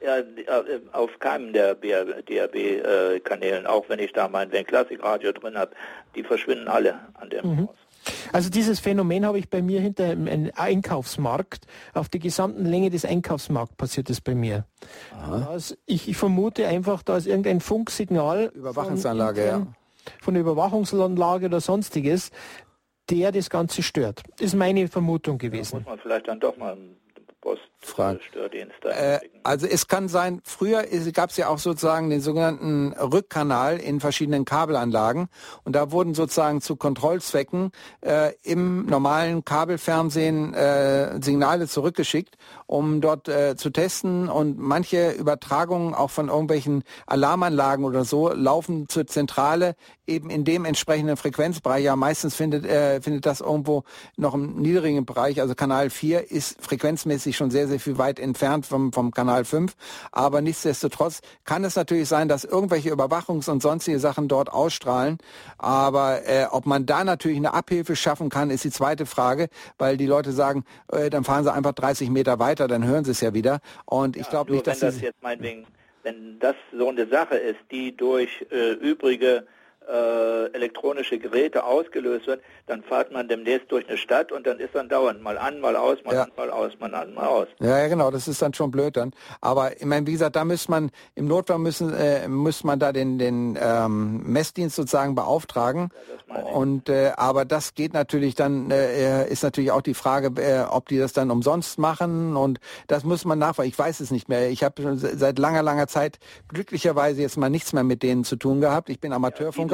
[0.00, 5.72] Ja, äh, auf keinem der DAB-Kanälen, auch wenn ich da mein Wenn Klassikradio drin habe,
[6.14, 7.68] die verschwinden alle an dem Mhm.
[7.68, 7.76] Haus.
[8.32, 11.66] Also dieses Phänomen habe ich bei mir hinter einem Einkaufsmarkt.
[11.94, 14.64] Auf der gesamten Länge des Einkaufsmarkts passiert es bei mir.
[15.50, 18.50] Also ich, ich vermute einfach, da ist irgendein Funksignal.
[18.54, 19.74] Überwachungsanlage, von, intern-
[20.22, 22.30] Von der Überwachungsanlage oder sonstiges,
[23.10, 24.22] der das Ganze stört.
[24.38, 25.78] Ist meine Vermutung gewesen.
[25.78, 26.96] Muss man vielleicht dann doch mal einen
[27.80, 28.18] Fragen.
[28.18, 32.92] Poststördienst da Äh, also es kann sein, früher gab es ja auch sozusagen den sogenannten
[32.92, 35.28] Rückkanal in verschiedenen Kabelanlagen
[35.64, 37.70] und da wurden sozusagen zu Kontrollzwecken
[38.00, 42.36] äh, im normalen Kabelfernsehen äh, Signale zurückgeschickt,
[42.66, 48.88] um dort äh, zu testen und manche Übertragungen auch von irgendwelchen Alarmanlagen oder so laufen
[48.88, 49.76] zur Zentrale
[50.06, 51.84] eben in dem entsprechenden Frequenzbereich.
[51.84, 53.84] Ja, meistens findet, äh, findet das irgendwo
[54.16, 55.40] noch im niedrigen Bereich.
[55.40, 59.74] Also Kanal 4 ist frequenzmäßig schon sehr, sehr viel weit entfernt vom, vom Kanal 5.
[60.12, 65.18] Aber nichtsdestotrotz kann es natürlich sein, dass irgendwelche Überwachungs- und sonstige Sachen dort ausstrahlen.
[65.58, 69.48] Aber äh, ob man da natürlich eine Abhilfe schaffen kann, ist die zweite Frage,
[69.78, 73.12] weil die Leute sagen, äh, dann fahren sie einfach 30 Meter weiter, dann hören sie
[73.12, 73.60] es ja wieder.
[73.84, 75.66] Und ich glaube Nur nicht, dass wenn das jetzt meinetwegen,
[76.02, 79.46] wenn das so eine Sache ist, die durch äh, übrige
[79.88, 84.74] äh, elektronische Geräte ausgelöst wird, dann fährt man demnächst durch eine Stadt und dann ist
[84.74, 86.22] dann dauernd mal an, mal aus, mal Ja.
[86.24, 87.48] an, mal aus, mal an, mal aus.
[87.60, 89.12] Ja, ja, genau, das ist dann schon blöd dann.
[89.40, 92.92] Aber ich meine, wie gesagt, da müsste man im Notfall müssen äh, müsste man da
[92.92, 95.90] den den ähm, Messdienst sozusagen beauftragen.
[96.52, 100.88] Und äh, aber das geht natürlich dann äh, ist natürlich auch die Frage, äh, ob
[100.88, 103.70] die das dann umsonst machen und das muss man nachweisen.
[103.70, 104.50] Ich weiß es nicht mehr.
[104.50, 106.18] Ich habe schon seit langer langer Zeit
[106.48, 108.90] glücklicherweise jetzt mal nichts mehr mit denen zu tun gehabt.
[108.90, 109.16] Ich bin Die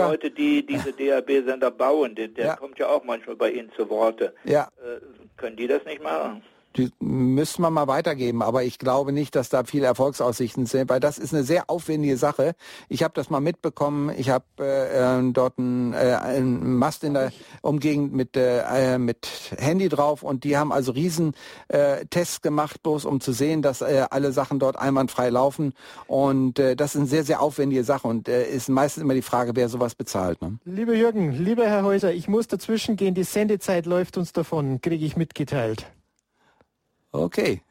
[0.05, 0.11] Amateurfunker.
[0.11, 2.57] Leute, die diese DAB-Sender bauen, der, der Ja.
[2.57, 4.35] kommt ja auch manchmal bei Ihnen zu Worte.
[4.45, 5.01] Ja, Äh,
[5.37, 6.43] können die das nicht machen?
[6.77, 10.99] Die müssten wir mal weitergeben, aber ich glaube nicht, dass da viele Erfolgsaussichten sind, weil
[10.99, 12.55] das ist eine sehr aufwendige Sache.
[12.89, 14.11] Ich habe das mal mitbekommen.
[14.17, 18.99] Ich habe äh, äh, dort einen, äh, einen Mast in der Umgegend mit, äh, äh,
[18.99, 21.35] mit Handy drauf und die haben also riesen
[21.69, 25.75] äh, Tests gemacht, bloß um zu sehen, dass äh, alle Sachen dort einwandfrei laufen.
[26.09, 29.23] Und äh, das ist eine sehr, sehr aufwendige Sache und äh, ist meistens immer die
[29.23, 30.43] Frage, wer sowas bezahlt.
[30.43, 30.59] Ne?
[30.65, 33.15] Lieber Jürgen, lieber Herr Häuser, ich muss dazwischen gehen.
[33.15, 35.87] Die Sendezeit läuft uns davon, kriege ich mitgeteilt.
[37.15, 37.63] Okay.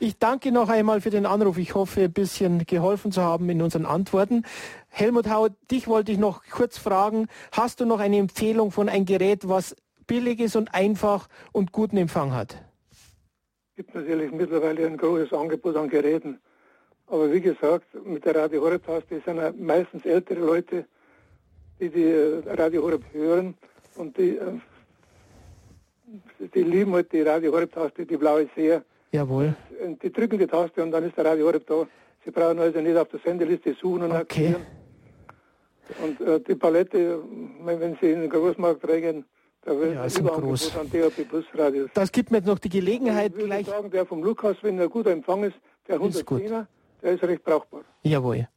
[0.00, 1.56] Ich danke noch einmal für den Anruf.
[1.56, 4.44] Ich hoffe, ein bisschen geholfen zu haben in unseren Antworten.
[4.88, 7.28] Helmut Hau, dich wollte ich noch kurz fragen.
[7.52, 9.74] Hast du noch eine Empfehlung von einem Gerät, was
[10.06, 12.58] billig ist und einfach und guten Empfang hat?
[13.76, 16.38] gibt natürlich mittlerweile ein großes Angebot an Geräten.
[17.06, 20.86] Aber wie gesagt, mit der Radio Horeb-Taste sind ja meistens ältere Leute,
[21.80, 22.12] die die
[22.46, 23.54] Radio Horeb hören
[23.96, 24.60] und die, äh,
[26.54, 28.82] die lieben halt die Radio Horeb-Taste, die blaue sehr.
[29.12, 29.54] Jawohl.
[29.84, 31.86] Und die drücken die Taste und dann ist der Radio Horeb da.
[32.24, 34.20] Sie brauchen also nicht auf der Sendeliste suchen und Okay.
[34.20, 34.66] aktivieren.
[36.02, 37.22] Und äh, die Palette,
[37.62, 39.24] wenn Sie in den Großmarkt reingehen,
[39.62, 40.76] da wird Ja, ist Groß.
[40.76, 41.90] an DAB Plus Radios.
[41.94, 43.66] Das gibt mir jetzt noch die Gelegenheit Ich würde gleich.
[43.66, 45.56] sagen, der vom Lukas, wenn er guter Empfang ist,
[45.86, 46.40] der Ist gut.
[46.42, 46.66] 110er,
[47.04, 47.82] der ist recht brauchbar.
[48.02, 48.48] Jawohl.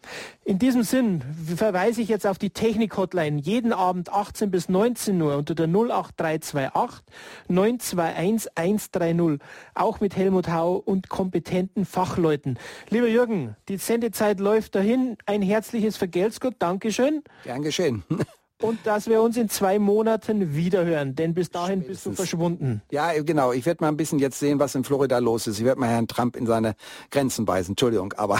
[0.45, 1.21] In diesem Sinn
[1.55, 3.39] verweise ich jetzt auf die Technik-Hotline.
[3.41, 7.03] Jeden Abend 18 bis 19 Uhr unter der 08328
[7.49, 9.45] 921 130.
[9.75, 12.57] Auch mit Helmut Hau und kompetenten Fachleuten.
[12.89, 15.17] Lieber Jürgen, die Sendezeit läuft dahin.
[15.25, 16.55] Ein herzliches Vergelt's Gott.
[16.59, 17.23] Dankeschön.
[17.43, 18.03] Gern geschehen.
[18.61, 21.87] Und dass wir uns in zwei Monaten wiederhören, denn bis dahin Spätestens.
[21.87, 22.81] bist du verschwunden.
[22.91, 23.51] Ja, genau.
[23.51, 25.59] Ich werde mal ein bisschen jetzt sehen, was in Florida los ist.
[25.59, 26.75] Ich werde mal Herrn Trump in seine
[27.11, 27.73] Grenzen beißen.
[27.73, 28.39] Entschuldigung, aber,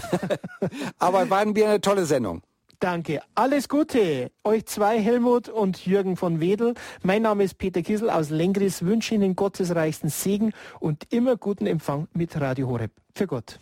[0.99, 2.41] aber waren wir eine tolle Sendung.
[2.79, 3.21] Danke.
[3.35, 4.31] Alles Gute.
[4.43, 6.75] Euch zwei, Helmut und Jürgen von Wedel.
[7.03, 8.85] Mein Name ist Peter Kissel aus Lengris.
[8.85, 12.91] Wünsche Ihnen Gottes reichsten Segen und immer guten Empfang mit Radio Horeb.
[13.15, 13.59] Für Gott.